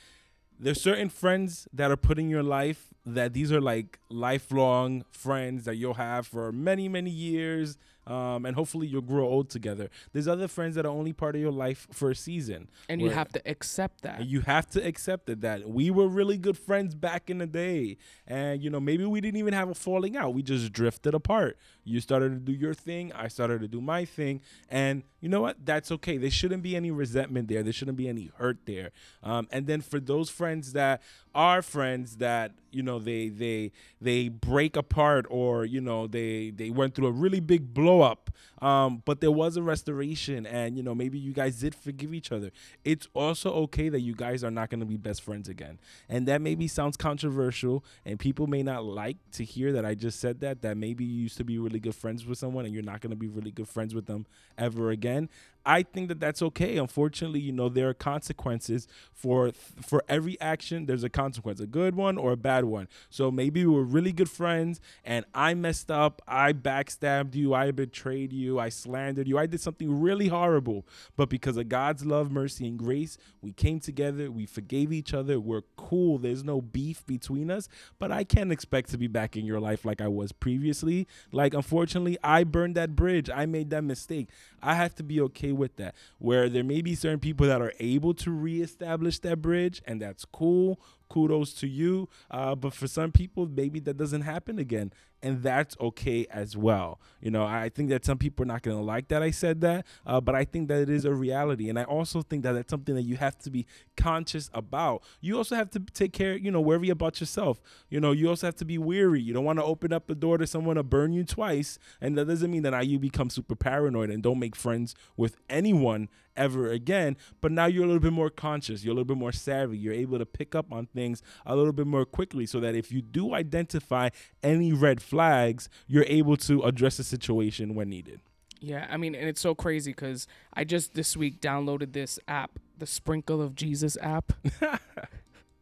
[0.58, 5.64] there's certain friends that are put in your life that these are like lifelong friends
[5.64, 10.26] that you'll have for many many years um, and hopefully you'll grow old together there's
[10.26, 13.28] other friends that are only part of your life for a season And you have
[13.32, 14.24] to accept that.
[14.26, 17.96] you have to accept it that we were really good friends back in the day.
[18.26, 20.34] And, you know, maybe we didn't even have a falling out.
[20.34, 21.56] We just drifted apart.
[21.84, 23.12] You started to do your thing.
[23.12, 24.40] I started to do my thing.
[24.68, 25.64] And you know what?
[25.64, 26.16] That's okay.
[26.16, 27.62] There shouldn't be any resentment there.
[27.62, 28.90] There shouldn't be any hurt there.
[29.22, 31.02] Um, and then for those friends that
[31.34, 36.70] are friends that, you know, they they they break apart or, you know, they they
[36.70, 38.30] went through a really big blow up.
[38.60, 42.30] Um, but there was a restoration and, you know, maybe you guys did forgive each
[42.30, 42.52] other
[42.84, 45.78] it's also okay that you guys are not going to be best friends again.
[46.08, 50.20] And that maybe sounds controversial, and people may not like to hear that I just
[50.20, 52.82] said that, that maybe you used to be really good friends with someone and you're
[52.82, 54.26] not going to be really good friends with them
[54.58, 55.28] ever again.
[55.64, 56.76] I think that that's okay.
[56.76, 60.86] Unfortunately, you know, there are consequences for for every action.
[60.86, 62.88] There's a consequence, a good one or a bad one.
[63.10, 66.20] So maybe we were really good friends and I messed up.
[66.26, 67.54] I backstabbed you.
[67.54, 68.58] I betrayed you.
[68.58, 69.38] I slandered you.
[69.38, 70.86] I did something really horrible.
[71.16, 74.30] But because of God's love, mercy, and grace, we came together.
[74.30, 75.38] We forgave each other.
[75.38, 76.18] We're cool.
[76.18, 77.68] There's no beef between us.
[77.98, 81.06] But I can't expect to be back in your life like I was previously.
[81.30, 83.30] Like, unfortunately, I burned that bridge.
[83.30, 84.28] I made that mistake.
[84.62, 85.94] I have to be okay with that.
[86.18, 90.24] Where there may be certain people that are able to reestablish that bridge, and that's
[90.24, 90.80] cool.
[91.08, 92.08] Kudos to you.
[92.30, 94.92] Uh, but for some people, maybe that doesn't happen again.
[95.22, 97.00] And that's okay as well.
[97.20, 99.60] You know, I think that some people are not going to like that I said
[99.60, 101.68] that, uh, but I think that it is a reality.
[101.68, 103.66] And I also think that that's something that you have to be
[103.96, 105.02] conscious about.
[105.20, 107.62] You also have to take care, you know, worry about yourself.
[107.88, 109.20] You know, you also have to be weary.
[109.20, 111.78] You don't want to open up the door to someone to burn you twice.
[112.00, 115.36] And that doesn't mean that now you become super paranoid and don't make friends with
[115.48, 117.16] anyone ever again.
[117.40, 118.84] But now you're a little bit more conscious.
[118.84, 119.78] You're a little bit more savvy.
[119.78, 122.92] You're able to pick up on things a little bit more quickly so that if
[122.92, 124.10] you do identify
[124.42, 128.20] any red flags, you're able to address the situation when needed.
[128.60, 132.60] Yeah, I mean, and it's so crazy because I just this week downloaded this app,
[132.78, 134.32] the Sprinkle of Jesus app,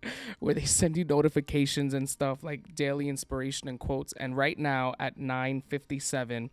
[0.38, 4.12] where they send you notifications and stuff like daily inspiration and quotes.
[4.14, 6.50] And right now at 9:57,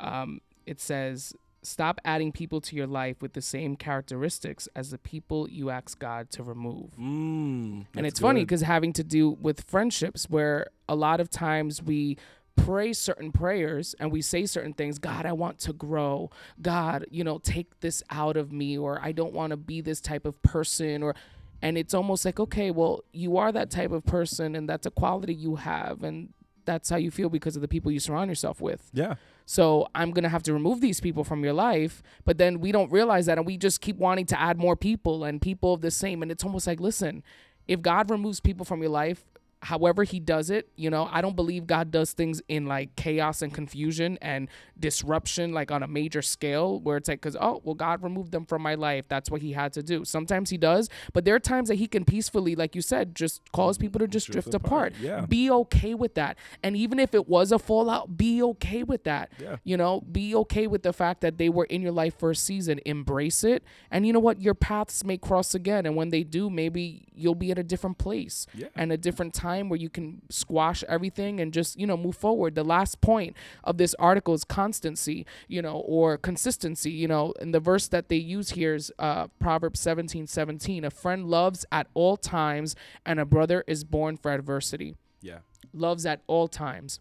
[0.00, 4.98] um, it says, "Stop adding people to your life with the same characteristics as the
[4.98, 9.62] people you ask God to remove." Mm, and it's funny because having to do with
[9.62, 12.18] friendships where a lot of times we
[12.56, 17.24] pray certain prayers and we say certain things god i want to grow god you
[17.24, 20.40] know take this out of me or i don't want to be this type of
[20.42, 21.14] person or
[21.62, 24.90] and it's almost like okay well you are that type of person and that's a
[24.90, 26.28] quality you have and
[26.64, 29.14] that's how you feel because of the people you surround yourself with yeah.
[29.44, 32.02] so I'm to have to remove these people from your life.
[32.24, 35.24] But then we don't realize that and we just keep wanting to add more people
[35.24, 36.22] and people of the same.
[36.22, 37.22] And it's almost like, listen,
[37.68, 39.24] if God removes people from your life,
[39.62, 43.42] however he does it you know i don't believe god does things in like chaos
[43.42, 44.48] and confusion and
[44.82, 48.44] disruption like on a major scale where it's like because oh well god removed them
[48.44, 49.04] from my life.
[49.08, 51.86] That's what he had to do sometimes he does but there are times that he
[51.86, 55.24] can peacefully like you said just cause people to just drift, Drift apart, apart, yeah.
[55.26, 56.36] be okay with that.
[56.64, 59.30] And even if it was a fallout be okay with that.
[59.40, 59.56] Yeah.
[59.64, 62.36] you know be okay with the fact that they were in your life for a
[62.36, 62.80] season.
[62.84, 63.62] Embrace it.
[63.90, 64.40] And you know what?
[64.40, 65.86] Your paths may cross again.
[65.86, 68.68] And when they do maybe you'll be at a different place Yeah.
[68.74, 72.54] and a different time where you can squash everything and just you know move forward
[72.54, 77.52] the last point of this article is constancy you know or consistency you know and
[77.54, 81.86] the verse that they use here is uh proverbs 17 17 a friend loves at
[81.94, 82.74] all times
[83.04, 85.38] and a brother is born for adversity Yeah.
[85.72, 87.00] loves at all times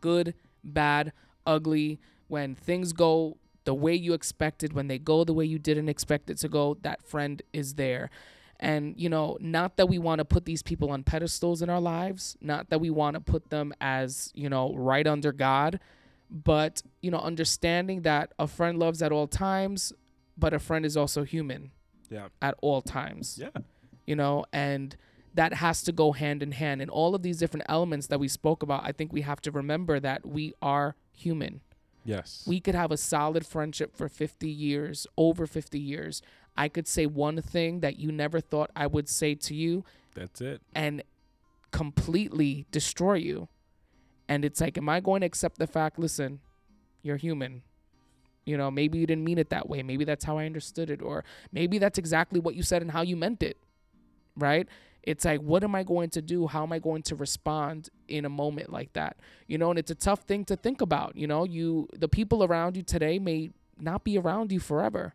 [0.00, 1.12] good, bad,
[1.46, 1.98] ugly.
[2.28, 6.28] When things go the way you expected, when they go the way you didn't expect
[6.30, 8.10] it to go, that friend is there.
[8.60, 11.80] And, you know, not that we want to put these people on pedestals in our
[11.80, 15.80] lives, not that we want to put them as, you know, right under God,
[16.30, 19.92] but, you know, understanding that a friend loves at all times,
[20.36, 21.70] but a friend is also human
[22.10, 22.28] Yeah.
[22.40, 23.50] at all times Yeah.
[24.06, 24.96] you know, and
[25.34, 26.80] that has to go hand in hand.
[26.80, 29.50] And all of these different elements that we spoke about, I think we have to
[29.50, 31.60] remember that we are human.
[32.04, 32.44] Yes.
[32.46, 36.22] We could have a solid friendship for 50 years, over 50 years.
[36.56, 39.84] I could say one thing that you never thought I would say to you
[40.14, 40.60] That's it.
[40.74, 41.02] and
[41.72, 43.48] completely destroy you.
[44.28, 46.40] And it's like, am I going to accept the fact, listen,
[47.02, 47.62] you're human?
[48.46, 49.82] You know, maybe you didn't mean it that way.
[49.82, 51.02] Maybe that's how I understood it.
[51.02, 53.56] Or maybe that's exactly what you said and how you meant it.
[54.36, 54.68] Right?
[55.02, 56.46] It's like, what am I going to do?
[56.46, 59.16] How am I going to respond in a moment like that?
[59.46, 61.16] You know, and it's a tough thing to think about.
[61.16, 65.14] You know, you, the people around you today may not be around you forever,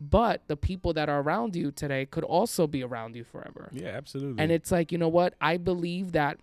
[0.00, 3.70] but the people that are around you today could also be around you forever.
[3.72, 4.42] Yeah, absolutely.
[4.42, 5.34] And it's like, you know what?
[5.40, 6.38] I believe that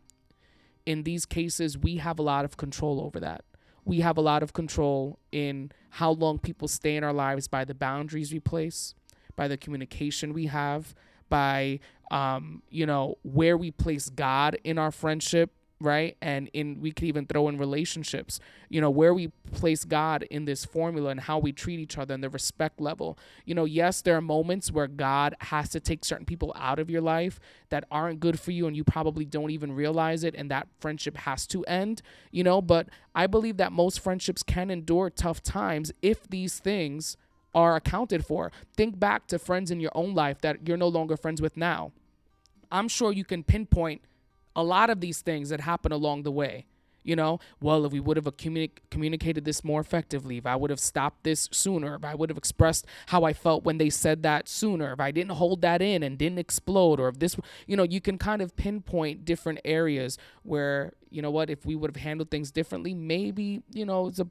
[0.85, 3.43] in these cases, we have a lot of control over that.
[3.83, 7.65] We have a lot of control in how long people stay in our lives by
[7.65, 8.95] the boundaries we place,
[9.35, 10.95] by the communication we have,
[11.29, 11.79] by,
[12.09, 15.51] um, you know, where we place God in our friendship,
[15.81, 16.15] right?
[16.21, 20.45] And in, we could even throw in relationships, you know, where we place God in
[20.45, 23.17] this formula and how we treat each other and the respect level.
[23.45, 26.89] You know, yes, there are moments where God has to take certain people out of
[26.89, 30.51] your life that aren't good for you and you probably don't even realize it and
[30.51, 32.01] that friendship has to end,
[32.31, 37.17] you know, but I believe that most friendships can endure tough times if these things
[37.53, 38.51] are accounted for.
[38.75, 41.91] Think back to friends in your own life that you're no longer friends with now.
[42.71, 44.01] I'm sure you can pinpoint
[44.55, 46.65] a lot of these things that happen along the way.
[47.03, 50.69] You know, well, if we would have communi- communicated this more effectively, if I would
[50.69, 54.21] have stopped this sooner, if I would have expressed how I felt when they said
[54.21, 57.35] that sooner, if I didn't hold that in and didn't explode, or if this,
[57.65, 61.75] you know, you can kind of pinpoint different areas where, you know what, if we
[61.75, 64.27] would have handled things differently, maybe, you know, it's a,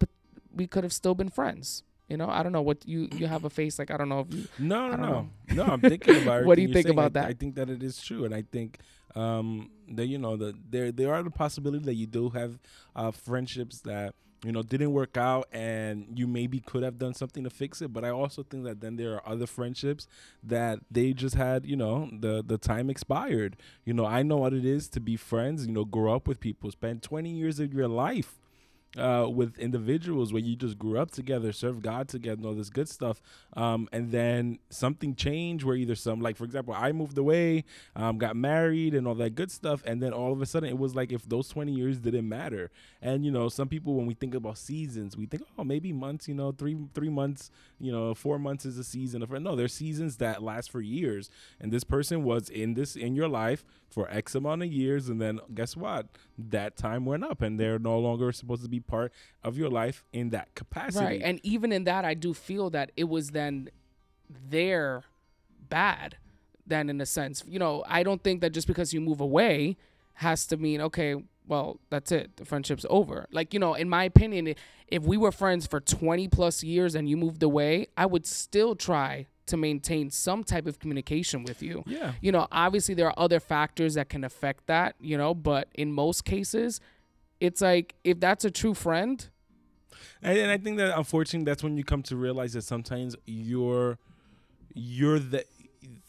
[0.54, 1.82] we could have still been friends.
[2.08, 4.20] You know, I don't know what you you have a face like I don't know
[4.20, 5.28] if you No, no, no, know.
[5.54, 5.64] no.
[5.64, 6.44] I'm thinking about.
[6.46, 6.94] What do you think saying.
[6.98, 7.24] about I, that?
[7.26, 8.78] I think that it is true, and I think
[9.14, 12.58] um, that you know that there there are the possibility that you do have
[12.96, 17.44] uh, friendships that you know didn't work out, and you maybe could have done something
[17.44, 17.92] to fix it.
[17.92, 20.06] But I also think that then there are other friendships
[20.42, 23.56] that they just had you know the the time expired.
[23.84, 25.66] You know, I know what it is to be friends.
[25.66, 28.39] You know, grow up with people, spend 20 years of your life
[28.98, 32.70] uh, with individuals where you just grew up together, serve God together, and all this
[32.70, 33.22] good stuff.
[33.56, 37.64] Um, and then something changed where either some, like for example, I moved away,
[37.94, 39.82] um, got married, and all that good stuff.
[39.86, 42.70] And then all of a sudden, it was like if those 20 years didn't matter.
[43.00, 46.26] And you know, some people when we think about seasons, we think, oh, maybe months.
[46.26, 47.50] You know, three three months.
[47.78, 49.30] You know, four months is a season of.
[49.30, 51.30] No, there's seasons that last for years.
[51.60, 55.20] And this person was in this in your life for X amount of years, and
[55.20, 56.06] then guess what?
[56.38, 59.12] That time went up, and they're no longer supposed to be part
[59.42, 61.04] of your life in that capacity.
[61.04, 61.22] Right.
[61.22, 63.70] And even in that, I do feel that it was then
[64.28, 65.02] their
[65.68, 66.16] bad,
[66.66, 67.44] then in a sense.
[67.46, 69.76] You know, I don't think that just because you move away
[70.14, 71.16] has to mean, okay,
[71.46, 72.36] well, that's it.
[72.36, 73.26] The friendship's over.
[73.32, 74.54] Like, you know, in my opinion,
[74.86, 78.76] if we were friends for 20 plus years and you moved away, I would still
[78.76, 81.82] try to maintain some type of communication with you.
[81.86, 82.12] yeah.
[82.20, 85.92] You know, obviously there are other factors that can affect that, you know, but in
[85.92, 86.80] most cases,
[87.40, 89.28] it's like if that's a true friend,
[90.22, 93.98] And, and I think that unfortunately, that's when you come to realize that sometimes you're
[94.74, 95.44] you're the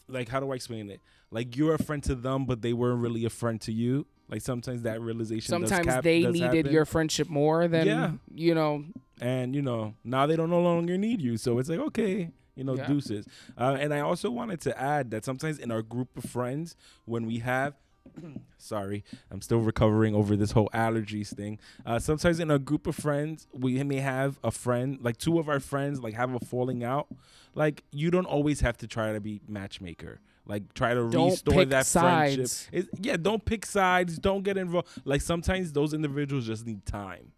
[0.08, 1.00] like how do I explain it?
[1.30, 4.06] Like you're a friend to them, but they weren't really a friend to you.
[4.28, 5.60] Like sometimes that realization.
[5.60, 6.72] does sometimes cap- they needed happen.
[6.72, 8.12] your friendship more than Yeah.
[8.34, 8.84] you know
[9.20, 12.64] and you know now they don't no longer need you so it's like okay you
[12.64, 12.86] know Yeah.
[12.86, 13.26] deuces
[13.58, 17.26] uh, and i also wanted to add that sometimes in our group of friends when
[17.26, 17.74] we have
[18.58, 21.58] sorry i'm still recovering over this whole allergies thing.
[21.84, 25.48] Uh, sometimes in a group of friends we may have a friend like two of
[25.48, 27.08] our friends like have a falling out.
[27.54, 30.20] Like you don't always have to try to be matchmaker.
[30.46, 32.34] Like try to Don't restore that sides.
[32.66, 34.18] friendship It's- yeah don't pick sides.
[34.18, 34.88] Don't get involved.
[35.04, 37.32] Like sometimes those individuals just need time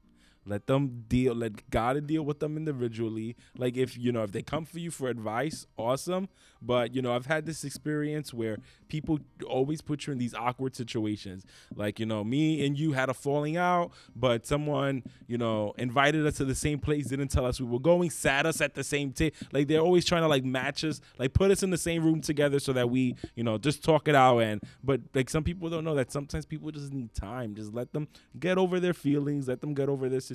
[0.47, 3.36] let them deal let god deal with them individually.
[3.57, 6.28] Like if you know if they come for you for advice awesome.
[6.61, 10.74] But you know i've had this experience where people always put you in these awkward
[10.76, 11.45] situations.
[11.74, 16.26] Like you know me and you had a falling out but someone you know invited
[16.26, 18.84] us to the same place didn't tell us we were going sat us at the
[18.84, 21.78] same table like they're always trying to like match us like put us in the
[21.78, 24.38] same room together so that we you know just talk it out.
[24.38, 27.55] And but like some people don't know that sometimes people just need time.
[27.55, 30.34] Just let them get over their feelings let them get over their situation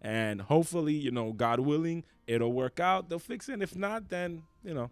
[0.00, 4.42] and hopefully you know god willing it'll work out they'll fix it if not then
[4.64, 4.90] you know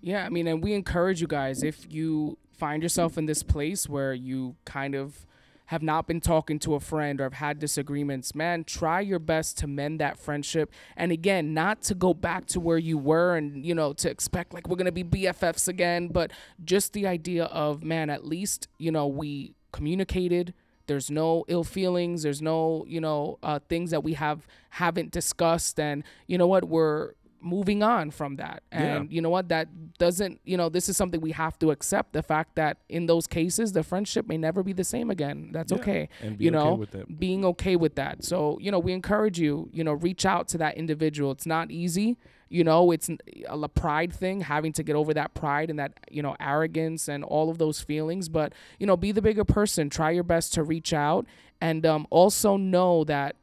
[0.00, 3.88] Yeah, I mean, and we encourage you guys if you find yourself in this place
[3.88, 5.26] where you kind of
[5.66, 9.56] have not been talking to a friend or have had disagreements, man, try your best
[9.58, 10.70] to mend that friendship.
[10.94, 14.52] And again, not to go back to where you were and, you know, to expect
[14.52, 16.32] like we're going to be BFFs again, but
[16.62, 20.52] just the idea of, man, at least, you know, we communicated.
[20.86, 22.22] There's no ill feelings.
[22.22, 25.78] There's no, you know, uh, things that we have haven't discussed.
[25.80, 26.64] And you know what?
[26.68, 28.62] We're moving on from that.
[28.72, 28.78] Yeah.
[28.96, 29.50] And you know what?
[29.50, 29.68] That
[29.98, 33.26] doesn't, you know, this is something we have to accept the fact that in those
[33.26, 35.50] cases, the friendship may never be the same again.
[35.52, 36.08] That's Yeah, okay.
[36.22, 37.18] and you okay know, with it.
[37.20, 38.24] being okay with that.
[38.24, 41.32] So, you know, we encourage you, you know, reach out to that individual.
[41.32, 42.16] It's not easy.
[42.48, 43.10] You know, it's
[43.48, 47.24] a pride thing, having to get over that pride and that, you know, arrogance and
[47.24, 48.28] all of those feelings.
[48.28, 49.90] But, you know, be the bigger person.
[49.90, 51.26] Try your best to reach out.
[51.60, 53.36] And um, also know that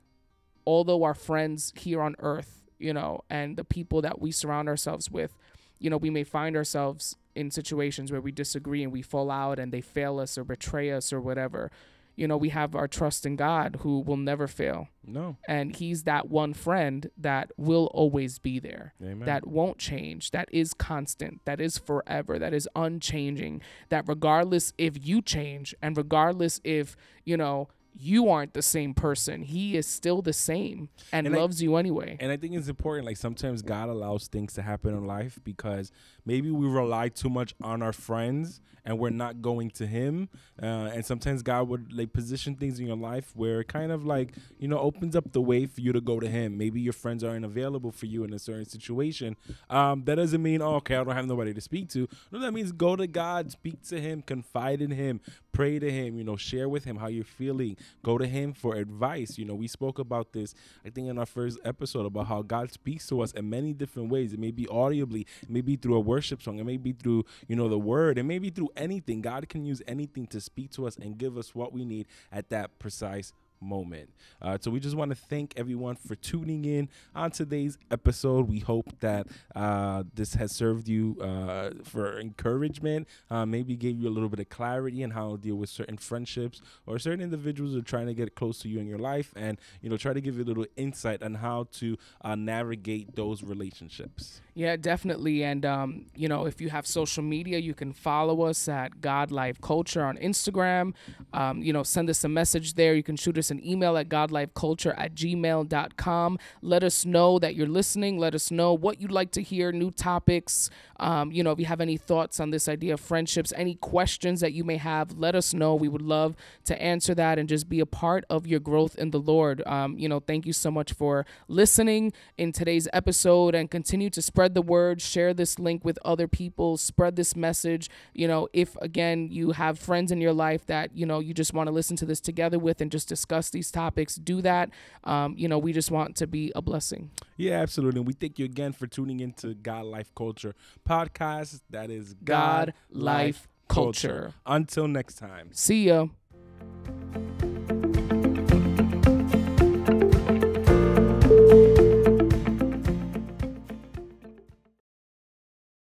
[0.66, 5.10] although our friends here on earth, you know, and the people that we surround ourselves
[5.10, 5.38] with,
[5.80, 9.60] you know, we may find ourselves in situations where we disagree and we fall out
[9.60, 11.72] and they fail us or betray us or whatever.
[12.16, 14.90] You know, we have our trust in God who will never fail.
[15.06, 20.32] no And he's that one friend that will always be there amen that won't change,
[20.32, 25.98] that is constant, that is forever, that is unchanging, that regardless if you change and
[25.98, 26.96] regardless if,
[27.26, 31.40] you know, you aren't the same person, he is still the same and, And I-
[31.40, 32.16] loves you anyway.
[32.22, 33.06] And I think it's important.
[33.06, 35.92] Like sometimes God allows things to happen in life because
[36.26, 40.30] maybe we rely too much on our friends and we're not going to Him.
[40.62, 44.06] Uh, and sometimes God would like position things in your life where it kind of
[44.06, 46.58] like you know opens up the way for you to go to Him.
[46.58, 49.36] Maybe your friends aren't available for you in a certain situation.
[49.70, 52.08] Um, that doesn't mean oh okay I don't have nobody to speak to.
[52.32, 56.18] No, that means go to God, speak to Him, confide in Him, pray to Him.
[56.18, 57.78] You know, share with Him how you're feeling.
[58.04, 59.38] Go to Him for advice.
[59.38, 60.56] You know, we spoke about this
[60.86, 64.10] I think in our first episode about how God speaks to us in many different
[64.10, 64.34] ways.
[64.34, 67.70] It may be audibly, maybe through a worship song, it may be through, you know,
[67.70, 69.22] the word, it may be through anything.
[69.22, 72.50] God can use anything to speak to us and give us what we need at
[72.50, 73.32] that precise
[73.62, 74.10] moment.
[74.42, 78.50] Uh, so we just want to thank everyone for tuning in on today's episode.
[78.50, 84.10] We hope that uh, this has served you uh, for encouragement, uh, maybe gave you
[84.10, 87.74] a little bit of clarity on how to deal with certain friendships or certain individuals
[87.74, 90.14] who are trying to get close to you in your life, and you know try
[90.14, 94.42] to give you a little insight on how to uh, navigate those relationships.
[94.54, 95.44] Yeah, definitely.
[95.44, 99.32] And um, you know, if you have social media, you can follow us at God
[99.32, 100.94] Life Culture on Instagram.
[101.32, 102.94] Um, you know, send us a message there.
[102.94, 106.38] You can shoot us an email at godlifeculture at gmail.com.
[106.62, 108.18] Let us know that you're listening.
[108.18, 110.70] Let us know what you'd like to hear, new topics.
[111.00, 114.42] Um, you know, if you have any thoughts on this idea of friendships, any questions
[114.42, 115.76] that you may have, let us know.
[115.76, 116.36] We would love
[116.66, 119.64] to answer that and just be a part of your growth in the Lord.
[119.66, 124.22] Um, you know, thank you so much for listening in today's episode and continue to
[124.22, 127.90] spread the word, share this link with other people, spread this message.
[128.14, 131.54] You know, if again you have friends in your life that, you know, you just
[131.54, 134.70] want to listen to this together with and just discuss these topics, do that.
[135.04, 137.12] Um, you know, we just want to be a blessing.
[137.38, 138.00] Yeah, absolutely.
[138.00, 140.56] And we thank you again for tuning into God Life Culture
[140.88, 141.62] podcast.
[141.70, 144.34] That is God, life, culture.
[144.46, 145.50] Until next time.
[145.52, 146.08] See ya.